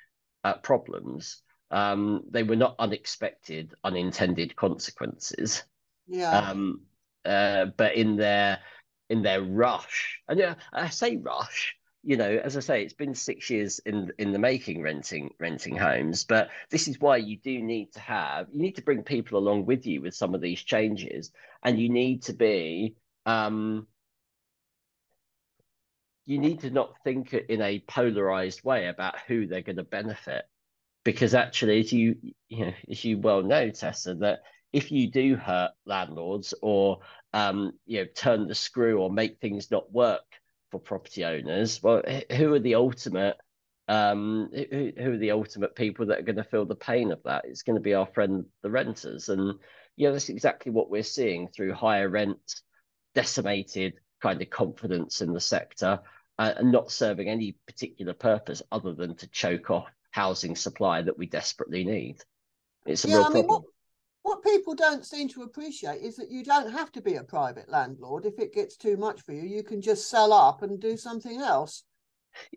uh, 0.43 0.55
problems 0.55 1.41
um, 1.71 2.23
they 2.29 2.43
were 2.43 2.55
not 2.55 2.75
unexpected, 2.79 3.73
unintended 3.83 4.55
consequences. 4.55 5.63
Yeah. 6.07 6.37
Um, 6.37 6.81
uh, 7.25 7.65
but 7.77 7.95
in 7.95 8.15
their 8.15 8.59
in 9.09 9.21
their 9.21 9.41
rush, 9.41 10.19
and 10.27 10.39
yeah, 10.39 10.55
I 10.71 10.89
say 10.89 11.17
rush. 11.17 11.75
You 12.01 12.15
know, 12.15 12.29
as 12.43 12.55
I 12.55 12.61
say, 12.61 12.83
it's 12.83 12.93
been 12.93 13.13
six 13.13 13.49
years 13.49 13.79
in 13.79 14.11
in 14.17 14.31
the 14.31 14.39
making 14.39 14.81
renting 14.81 15.31
renting 15.39 15.75
homes. 15.75 16.23
But 16.23 16.49
this 16.69 16.87
is 16.87 16.99
why 16.99 17.17
you 17.17 17.37
do 17.37 17.61
need 17.61 17.91
to 17.93 17.99
have 17.99 18.47
you 18.51 18.61
need 18.61 18.75
to 18.77 18.81
bring 18.81 19.03
people 19.03 19.37
along 19.37 19.65
with 19.65 19.85
you 19.85 20.01
with 20.01 20.15
some 20.15 20.33
of 20.33 20.41
these 20.41 20.61
changes, 20.61 21.31
and 21.63 21.79
you 21.79 21.89
need 21.89 22.23
to 22.23 22.33
be 22.33 22.95
um, 23.25 23.85
you 26.25 26.39
need 26.39 26.61
to 26.61 26.69
not 26.69 26.95
think 27.03 27.33
in 27.33 27.61
a 27.61 27.79
polarized 27.87 28.63
way 28.63 28.87
about 28.87 29.19
who 29.27 29.45
they're 29.45 29.61
going 29.61 29.75
to 29.75 29.83
benefit 29.83 30.45
because 31.09 31.33
actually, 31.33 31.79
as 31.79 31.91
you, 31.91 32.15
you 32.49 32.65
know, 32.67 32.73
as 32.87 33.03
you 33.03 33.17
well 33.17 33.41
know, 33.41 33.71
Tessa, 33.71 34.13
that 34.13 34.41
if 34.71 34.91
you 34.91 35.09
do 35.09 35.35
hurt 35.35 35.71
landlords 35.83 36.53
or 36.61 36.99
um, 37.33 37.71
you 37.87 38.01
know 38.01 38.05
turn 38.13 38.47
the 38.47 38.53
screw 38.53 38.99
or 38.99 39.09
make 39.09 39.39
things 39.39 39.71
not 39.71 39.91
work 39.91 40.21
for 40.69 40.79
property 40.79 41.25
owners, 41.25 41.81
well, 41.81 42.03
who 42.31 42.53
are 42.53 42.59
the 42.59 42.75
ultimate 42.75 43.37
um, 43.87 44.51
who, 44.53 44.91
who, 44.95 45.13
are 45.13 45.17
the 45.17 45.31
ultimate 45.31 45.73
people 45.73 46.05
that 46.05 46.19
are 46.19 46.23
going 46.23 46.35
to 46.35 46.43
feel 46.43 46.65
the 46.65 46.75
pain 46.75 47.11
of 47.11 47.23
that? 47.23 47.45
It's 47.45 47.63
going 47.63 47.77
to 47.77 47.81
be 47.81 47.95
our 47.95 48.05
friend 48.05 48.45
the 48.61 48.69
renters, 48.69 49.29
and 49.29 49.55
know 49.97 50.11
that's 50.11 50.29
exactly 50.29 50.71
what 50.71 50.91
we're 50.91 51.01
seeing 51.01 51.47
through 51.47 51.73
higher 51.73 52.07
rents, 52.07 52.61
decimated 53.15 53.95
kind 54.21 54.39
of 54.43 54.51
confidence 54.51 55.21
in 55.21 55.33
the 55.33 55.41
sector, 55.41 56.01
uh, 56.37 56.53
and 56.57 56.71
not 56.71 56.91
serving 56.91 57.29
any 57.29 57.55
particular 57.65 58.13
purpose 58.13 58.61
other 58.71 58.93
than 58.93 59.15
to 59.15 59.27
choke 59.29 59.71
off 59.71 59.87
housing 60.11 60.55
supply 60.55 61.01
that 61.01 61.17
we 61.17 61.25
desperately 61.25 61.83
need. 61.83 62.17
It's 62.85 63.05
a 63.05 63.09
yeah, 63.09 63.15
real 63.17 63.25
I 63.25 63.29
mean, 63.29 63.45
problem. 63.45 63.63
What, 64.23 64.43
what 64.43 64.43
people 64.43 64.75
don't 64.75 65.05
seem 65.05 65.29
to 65.29 65.43
appreciate 65.43 66.01
is 66.01 66.15
that 66.17 66.31
you 66.31 66.43
don't 66.43 66.71
have 66.71 66.91
to 66.93 67.01
be 67.01 67.15
a 67.15 67.23
private 67.23 67.69
landlord. 67.69 68.25
If 68.25 68.39
it 68.39 68.53
gets 68.53 68.77
too 68.77 68.97
much 68.97 69.21
for 69.21 69.33
you, 69.33 69.43
you 69.43 69.63
can 69.63 69.81
just 69.81 70.09
sell 70.09 70.33
up 70.33 70.61
and 70.61 70.79
do 70.79 70.97
something 70.97 71.39
else. 71.39 71.83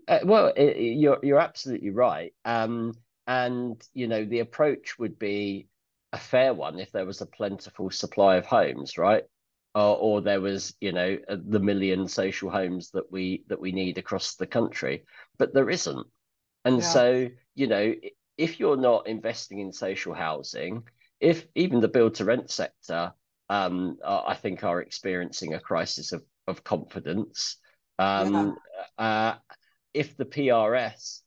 Uh, 0.07 0.19
well, 0.25 0.53
it, 0.57 0.77
you're 0.77 1.19
you're 1.23 1.41
absolutely 1.41 1.91
right. 1.91 2.35
Um, 2.45 2.93
and 3.27 3.83
you 3.95 4.09
know 4.09 4.25
the 4.25 4.41
approach 4.41 4.99
would 4.99 5.19
be 5.19 5.69
a 6.13 6.19
fair 6.19 6.53
one 6.53 6.79
if 6.79 6.93
there 6.93 7.07
was 7.07 7.21
a 7.21 7.27
plentiful 7.27 7.91
supply 7.91 8.37
of 8.37 8.47
homes, 8.47 8.99
right? 8.99 9.25
Or, 9.75 9.97
or 9.97 10.21
there 10.21 10.41
was, 10.41 10.75
you 10.81 10.93
know, 10.93 11.17
the 11.29 11.61
million 11.61 12.07
social 12.07 12.51
homes 12.51 12.91
that 12.91 13.11
we 13.11 13.45
that 13.49 13.61
we 13.61 13.73
need 13.73 13.97
across 13.97 14.35
the 14.35 14.47
country, 14.47 15.05
but 15.39 15.55
there 15.55 15.71
isn't. 15.71 16.07
And 16.65 16.77
yeah. 16.77 16.83
so, 16.83 17.29
you 17.55 17.67
know, 17.67 17.95
if 18.39 18.59
you're 18.59 18.77
not 18.77 19.07
investing 19.07 19.59
in 19.59 19.73
social 19.73 20.15
housing, 20.15 20.85
if 21.21 21.47
even 21.55 21.81
the 21.81 21.89
build 21.89 22.15
to 22.17 22.25
rent 22.25 22.51
sector, 22.51 23.13
um, 23.49 23.99
I 24.05 24.35
think 24.35 24.65
are 24.65 24.81
experiencing 24.81 25.55
a 25.55 25.61
crisis 25.61 26.13
of, 26.13 26.23
of 26.47 26.65
confidence. 26.65 27.57
Um, 27.99 28.57
yeah. 28.99 29.05
uh, 29.05 29.35
if 29.93 30.17
the 30.17 30.25
PRS 30.25 31.21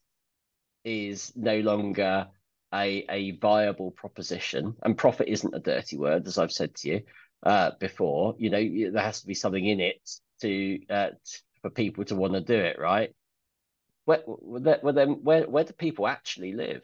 is 0.84 1.32
no 1.36 1.60
longer 1.60 2.28
a, 2.74 3.06
a 3.10 3.32
viable 3.38 3.92
proposition, 3.92 4.76
and 4.84 4.98
profit 4.98 5.28
isn't 5.28 5.56
a 5.56 5.60
dirty 5.60 5.98
word, 5.98 6.28
as 6.28 6.38
I've 6.38 6.52
said 6.52 6.76
to 6.76 6.90
you 6.90 7.02
uh, 7.44 7.72
before, 7.80 8.36
you 8.38 8.50
know, 8.50 8.92
there 8.92 9.04
has 9.04 9.22
to 9.22 9.28
be 9.28 9.34
something 9.34 9.66
in 9.66 9.80
it 9.80 10.10
to 10.42 10.80
uh, 10.90 11.10
for 11.62 11.70
people 11.70 12.04
to 12.06 12.16
want 12.16 12.34
to 12.34 12.42
do 12.42 12.56
it, 12.56 12.78
right? 12.80 13.12
Where, 14.06 14.20
where, 14.20 14.94
then 14.94 15.24
where, 15.24 15.44
where 15.44 15.64
do 15.64 15.74
people 15.74 16.08
actually 16.08 16.54
live? 16.54 16.82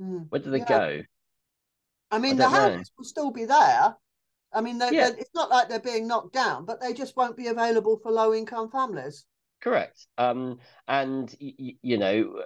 Mm, 0.00 0.26
where 0.28 0.40
do 0.40 0.50
they 0.50 0.58
yeah. 0.58 0.64
go? 0.68 1.02
I 2.10 2.18
mean, 2.18 2.34
I 2.34 2.44
the 2.44 2.48
houses 2.48 2.76
know. 2.78 2.94
will 2.98 3.04
still 3.04 3.30
be 3.30 3.44
there. 3.44 3.96
I 4.52 4.60
mean, 4.60 4.78
they're, 4.78 4.92
yeah. 4.92 5.10
they're, 5.10 5.18
it's 5.18 5.34
not 5.34 5.50
like 5.50 5.68
they're 5.68 5.80
being 5.80 6.06
knocked 6.06 6.32
down, 6.32 6.64
but 6.64 6.80
they 6.80 6.92
just 6.92 7.16
won't 7.16 7.36
be 7.36 7.48
available 7.48 7.98
for 8.02 8.12
low 8.12 8.32
income 8.32 8.70
families. 8.70 9.24
Correct. 9.60 10.06
Um, 10.18 10.58
and 10.86 11.34
y- 11.40 11.76
you 11.82 11.98
know, 11.98 12.42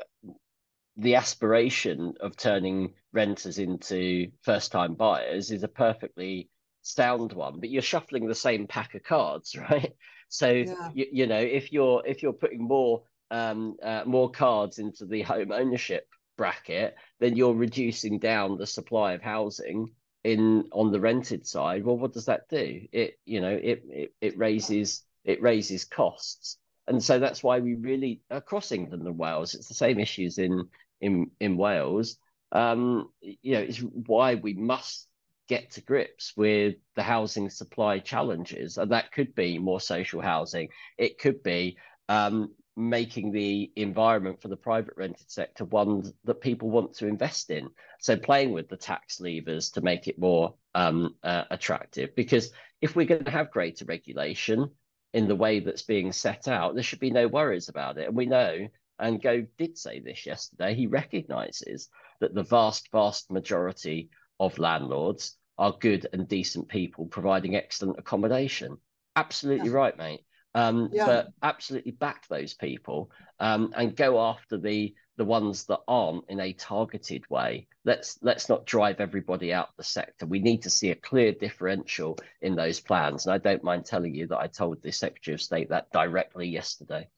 the 0.97 1.17
aspiration 1.17 2.15
of 2.21 2.37
turning 2.37 2.95
renters 3.13 3.59
into 3.59 4.31
first 4.43 4.73
time 4.73 4.95
buyers 4.95 5.51
is 5.51 5.63
a 5.63 5.69
perfectly 5.69 6.49
sound 6.83 7.33
one, 7.33 7.61
but 7.61 7.71
you're 7.71 7.83
shuffling 7.83 8.27
the 8.27 8.35
same 8.35 8.67
pack 8.67 8.95
of 8.95 9.03
cards, 9.03 9.57
right? 9.71 9.93
So 10.29 10.51
yeah. 10.51 10.91
you, 10.95 11.07
you 11.13 11.27
know, 11.27 11.41
if 11.41 11.73
you're 11.73 12.03
if 12.07 12.23
you're 12.23 12.33
putting 12.33 12.63
more 12.63 13.03
um, 13.31 13.77
uh, 13.83 14.03
more 14.07 14.31
cards 14.31 14.79
into 14.79 15.07
the 15.07 15.23
home 15.23 15.53
ownership 15.53 16.09
bracket, 16.37 16.95
then 17.21 17.37
you're 17.37 17.55
reducing 17.55 18.19
down 18.19 18.57
the 18.57 18.67
supply 18.67 19.13
of 19.13 19.23
housing 19.23 19.91
in 20.25 20.69
on 20.73 20.93
the 20.93 21.01
rented 21.01 21.47
side. 21.47 21.85
Well, 21.85 21.99
what 21.99 22.13
does 22.13 22.27
that 22.27 22.49
do? 22.49 22.83
It 22.93 23.19
you 23.25 23.41
know 23.41 23.51
it 23.51 23.83
it, 23.89 24.15
it 24.21 24.39
raises 24.39 25.03
it 25.25 25.43
raises 25.43 25.85
costs, 25.85 26.59
and 26.87 27.03
so 27.03 27.19
that's 27.19 27.43
why 27.43 27.59
we 27.61 27.75
really 27.75 28.23
across 28.31 28.73
England 28.73 29.07
and 29.07 29.19
Wales, 29.19 29.55
it's 29.55 29.69
the 29.69 29.75
same 29.75 29.99
issues 29.99 30.39
in 30.39 30.69
in 31.01 31.31
in 31.41 31.57
Wales. 31.57 32.17
Um, 32.51 33.11
you 33.21 33.55
know, 33.55 33.61
it's 33.61 33.79
why 33.79 34.37
we 34.37 34.55
must 34.55 35.07
get 35.49 35.71
to 35.73 35.81
grips 35.81 36.35
with 36.37 36.77
the 36.95 37.03
housing 37.03 37.51
supply 37.51 37.99
challenges. 37.99 38.77
And 38.77 38.93
that 38.93 39.13
could 39.13 39.35
be 39.35 39.59
more 39.59 39.81
social 39.81 40.21
housing. 40.21 40.69
It 40.99 41.19
could 41.19 41.43
be 41.43 41.79
um, 42.09 42.55
making 42.79 43.33
the 43.33 43.73
environment 43.75 44.41
for 44.41 44.49
the 44.49 44.57
private 44.57 44.95
rented 44.97 45.29
sector 45.31 45.65
one 45.65 46.13
that 46.25 46.41
people 46.41 46.71
want 46.71 46.95
to 46.95 47.09
invest 47.09 47.51
in. 47.51 47.69
So 47.99 48.17
playing 48.17 48.53
with 48.53 48.69
the 48.69 48.77
tax 48.77 49.21
levers 49.21 49.71
to 49.71 49.81
make 49.81 50.07
it 50.07 50.19
more 50.19 50.55
um, 50.75 51.17
uh, 51.25 51.45
attractive. 51.51 52.15
Because 52.15 52.53
if 52.81 52.95
we're 52.95 53.07
going 53.07 53.25
to 53.25 53.31
have 53.33 53.51
greater 53.51 53.85
regulation 53.85 54.71
in 55.13 55.27
the 55.27 55.35
way 55.35 55.59
that's 55.59 55.83
being 55.83 56.13
set 56.13 56.47
out, 56.47 56.75
there 56.75 56.85
should 56.85 57.01
be 57.01 57.11
no 57.11 57.27
worries 57.27 57.69
about 57.69 57.99
it. 57.99 58.07
And 58.07 58.17
we 58.17 58.27
know, 58.27 58.69
and 59.01 59.21
Gove 59.21 59.47
did 59.59 59.77
say 59.77 59.99
this 59.99 60.25
yesterday, 60.25 60.75
he 60.75 60.87
recognises 60.87 61.89
that 62.21 62.35
the 62.35 62.45
vast, 62.45 62.91
vast 62.93 63.31
majority 63.31 64.11
of 64.39 64.59
landlords 64.59 65.37
are 65.59 65.77
good 65.81 66.07
and 66.13 66.29
decent 66.29 66.69
people 66.69 67.07
providing 67.07 67.57
excellent 67.57 67.99
accommodation. 67.99 68.77
Absolutely 69.17 69.71
yeah. 69.71 69.75
right, 69.75 69.99
mate. 69.99 70.21
Um, 70.59 70.91
yeah. 70.93 71.07
But 71.07 71.29
absolutely 71.43 71.93
back 71.93 72.27
those 72.27 72.55
people 72.55 73.11
um, 73.39 73.73
and 73.77 73.95
go 73.95 74.21
after 74.21 74.59
the 74.59 74.95
the 75.17 75.25
ones 75.25 75.65
that 75.65 75.81
aren't 75.89 76.25
in 76.29 76.41
a 76.41 76.53
targeted 76.53 77.29
way. 77.31 77.69
Let's 77.85 78.19
let's 78.23 78.49
not 78.49 78.67
drive 78.67 79.01
everybody 79.01 79.53
out 79.53 79.69
the 79.77 79.85
sector. 79.85 80.27
We 80.27 80.41
need 80.41 80.63
to 80.63 80.71
see 80.71 80.91
a 80.91 80.97
clear 80.97 81.33
differential 81.33 82.19
in 82.41 82.57
those 82.57 82.81
plans. 82.81 83.27
And 83.27 83.35
I 83.35 83.39
don't 83.39 83.63
mind 83.63 83.85
telling 83.85 84.15
you 84.15 84.27
that 84.29 84.39
I 84.39 84.49
told 84.49 84.83
the 84.83 84.93
Secretary 84.93 85.35
of 85.35 85.43
State 85.43 85.69
that 85.69 85.93
directly 85.93 86.49
yesterday. 86.49 87.09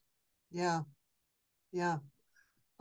Yeah, 0.51 0.81
yeah. 1.73 1.99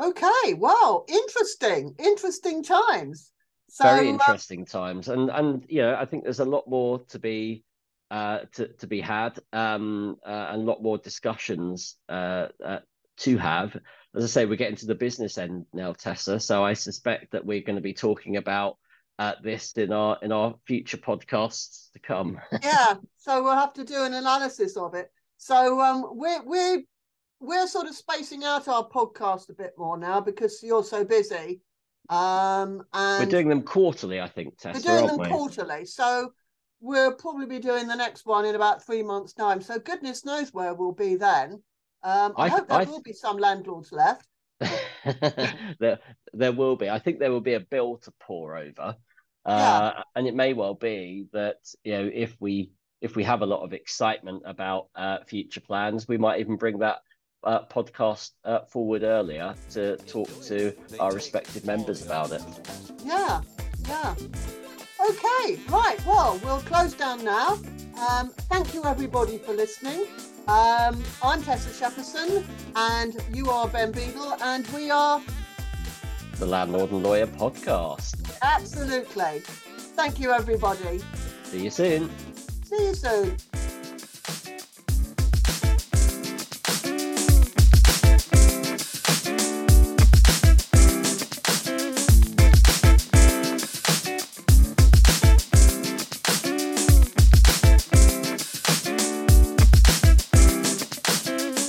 Okay. 0.02 0.54
Wow. 0.56 1.06
Interesting. 1.08 1.96
Interesting 2.00 2.64
times. 2.64 3.32
So, 3.70 3.84
Very 3.84 4.10
uh, 4.10 4.14
interesting 4.14 4.64
uh, 4.64 4.66
times, 4.66 5.08
and 5.08 5.30
and 5.30 5.66
you 5.70 5.84
know 5.84 5.96
I 5.96 6.06
think 6.06 6.24
there's 6.24 6.40
a 6.40 6.46
lot 6.46 6.68
more 6.68 7.00
to 7.10 7.20
be 7.20 7.64
uh, 8.12 8.40
to, 8.54 8.68
to 8.68 8.88
be 8.88 9.02
had 9.02 9.40
um, 9.54 10.18
uh, 10.26 10.48
and 10.52 10.62
a 10.62 10.66
lot 10.66 10.82
more 10.82 10.98
discussions 10.98 11.96
uh, 12.10 12.48
uh, 12.64 12.80
to 13.18 13.38
have. 13.38 13.76
As 14.16 14.24
I 14.24 14.28
say, 14.28 14.46
we're 14.46 14.56
getting 14.56 14.78
to 14.78 14.88
the 14.88 14.96
business 14.96 15.38
end 15.38 15.66
now, 15.74 15.94
Tessa. 15.94 16.40
So 16.40 16.64
I 16.64 16.74
suspect 16.74 17.32
that 17.32 17.46
we're 17.46 17.62
going 17.62 17.76
to 17.76 17.82
be 17.82 17.94
talking 17.94 18.38
about 18.38 18.78
uh, 19.20 19.34
this 19.44 19.74
in 19.74 19.92
our 19.92 20.18
in 20.22 20.32
our 20.32 20.56
future 20.66 20.98
podcasts 20.98 21.92
to 21.92 22.00
come. 22.00 22.40
yeah, 22.64 22.96
so 23.18 23.44
we'll 23.44 23.54
have 23.54 23.74
to 23.74 23.84
do 23.84 24.04
an 24.04 24.14
analysis 24.14 24.78
of 24.78 24.96
it. 24.96 25.12
So 25.38 25.80
um, 25.80 26.06
we're 26.14 26.42
we're 26.44 26.82
we're 27.40 27.68
sort 27.68 27.88
of 27.88 27.96
spacing 27.96 28.44
out 28.44 28.68
our 28.68 28.88
podcast 28.88 29.50
a 29.50 29.54
bit 29.54 29.74
more 29.78 29.98
now 29.98 30.22
because 30.22 30.64
you're 30.64 30.84
so 30.84 31.04
busy. 31.04 31.62
Um, 32.10 32.84
and 32.94 33.24
we're 33.24 33.30
doing 33.30 33.50
them 33.50 33.62
quarterly, 33.62 34.20
I 34.20 34.28
think. 34.28 34.58
Tessa, 34.58 34.80
we're 34.80 34.98
doing 34.98 35.08
them 35.08 35.20
we? 35.20 35.28
quarterly, 35.28 35.86
so 35.86 36.32
we'll 36.82 37.14
probably 37.14 37.46
be 37.46 37.60
doing 37.60 37.88
the 37.88 37.96
next 37.96 38.26
one 38.26 38.46
in 38.46 38.56
about 38.56 38.86
three 38.86 39.04
months' 39.04 39.34
time. 39.34 39.62
So 39.62 39.80
goodness 39.80 40.26
knows 40.26 40.54
where 40.54 40.74
we'll 40.74 40.94
be 40.94 41.16
then. 41.16 41.62
Um, 42.04 42.34
I, 42.38 42.46
I 42.46 42.50
hope 42.50 42.68
there 42.68 42.80
I... 42.80 42.84
will 42.86 43.02
be 43.02 43.14
some 43.14 43.38
landlords 43.38 43.92
left. 43.92 44.28
there, 45.80 46.00
there 46.34 46.52
will 46.52 46.76
be. 46.76 46.90
I 46.90 47.00
think 47.00 47.20
there 47.20 47.32
will 47.32 47.42
be 47.42 47.54
a 47.54 47.60
bill 47.60 47.98
to 47.98 48.14
pore 48.20 48.58
over, 48.58 48.96
uh, 49.46 49.94
yeah. 49.96 50.04
and 50.16 50.28
it 50.28 50.36
may 50.36 50.54
well 50.54 50.74
be 50.74 51.28
that 51.32 51.58
you 51.84 51.94
know 51.94 52.10
if 52.14 52.36
we 52.42 52.72
if 53.02 53.16
we 53.16 53.24
have 53.24 53.42
a 53.42 53.46
lot 53.46 53.64
of 53.64 53.72
excitement 53.72 54.44
about 54.46 54.88
uh, 54.96 55.20
future 55.26 55.62
plans, 55.62 56.08
we 56.08 56.18
might 56.18 56.42
even 56.42 56.58
bring 56.58 56.80
that 56.80 56.98
uh, 57.44 57.64
podcast 57.66 58.32
uh, 58.44 58.60
forward 58.66 59.04
earlier 59.04 59.56
to 59.72 59.96
talk 59.98 60.30
to 60.44 60.74
our 61.00 61.14
respective 61.14 61.66
members 61.66 62.06
about 62.06 62.32
it. 62.32 62.42
Yeah, 63.04 63.42
yeah. 63.88 64.16
Okay, 65.08 65.58
right. 65.70 65.98
Well, 66.06 66.40
we'll 66.44 66.60
close 66.60 66.94
down 66.94 67.24
now. 67.24 67.58
Um, 68.10 68.30
thank 68.50 68.74
you, 68.74 68.84
everybody, 68.84 69.38
for 69.38 69.54
listening. 69.54 70.08
Um, 70.48 71.02
I'm 71.24 71.42
Tessa 71.42 71.70
Shepperson, 71.70 72.44
and 72.76 73.16
you 73.34 73.50
are 73.50 73.68
Ben 73.68 73.92
Beadle, 73.92 74.36
and 74.42 74.68
we 74.68 74.92
are 74.92 75.22
the 76.38 76.46
Landlord 76.46 76.92
and 76.92 77.04
Lawyer 77.04 77.28
podcast. 77.28 78.16
Absolutely. 78.42 79.42
Thank 79.96 80.20
you, 80.20 80.32
everybody. 80.32 81.02
See 81.44 81.64
you 81.64 81.70
soon. 81.70 82.10
See 82.64 82.88
you 82.88 82.94
soon. 82.94 83.38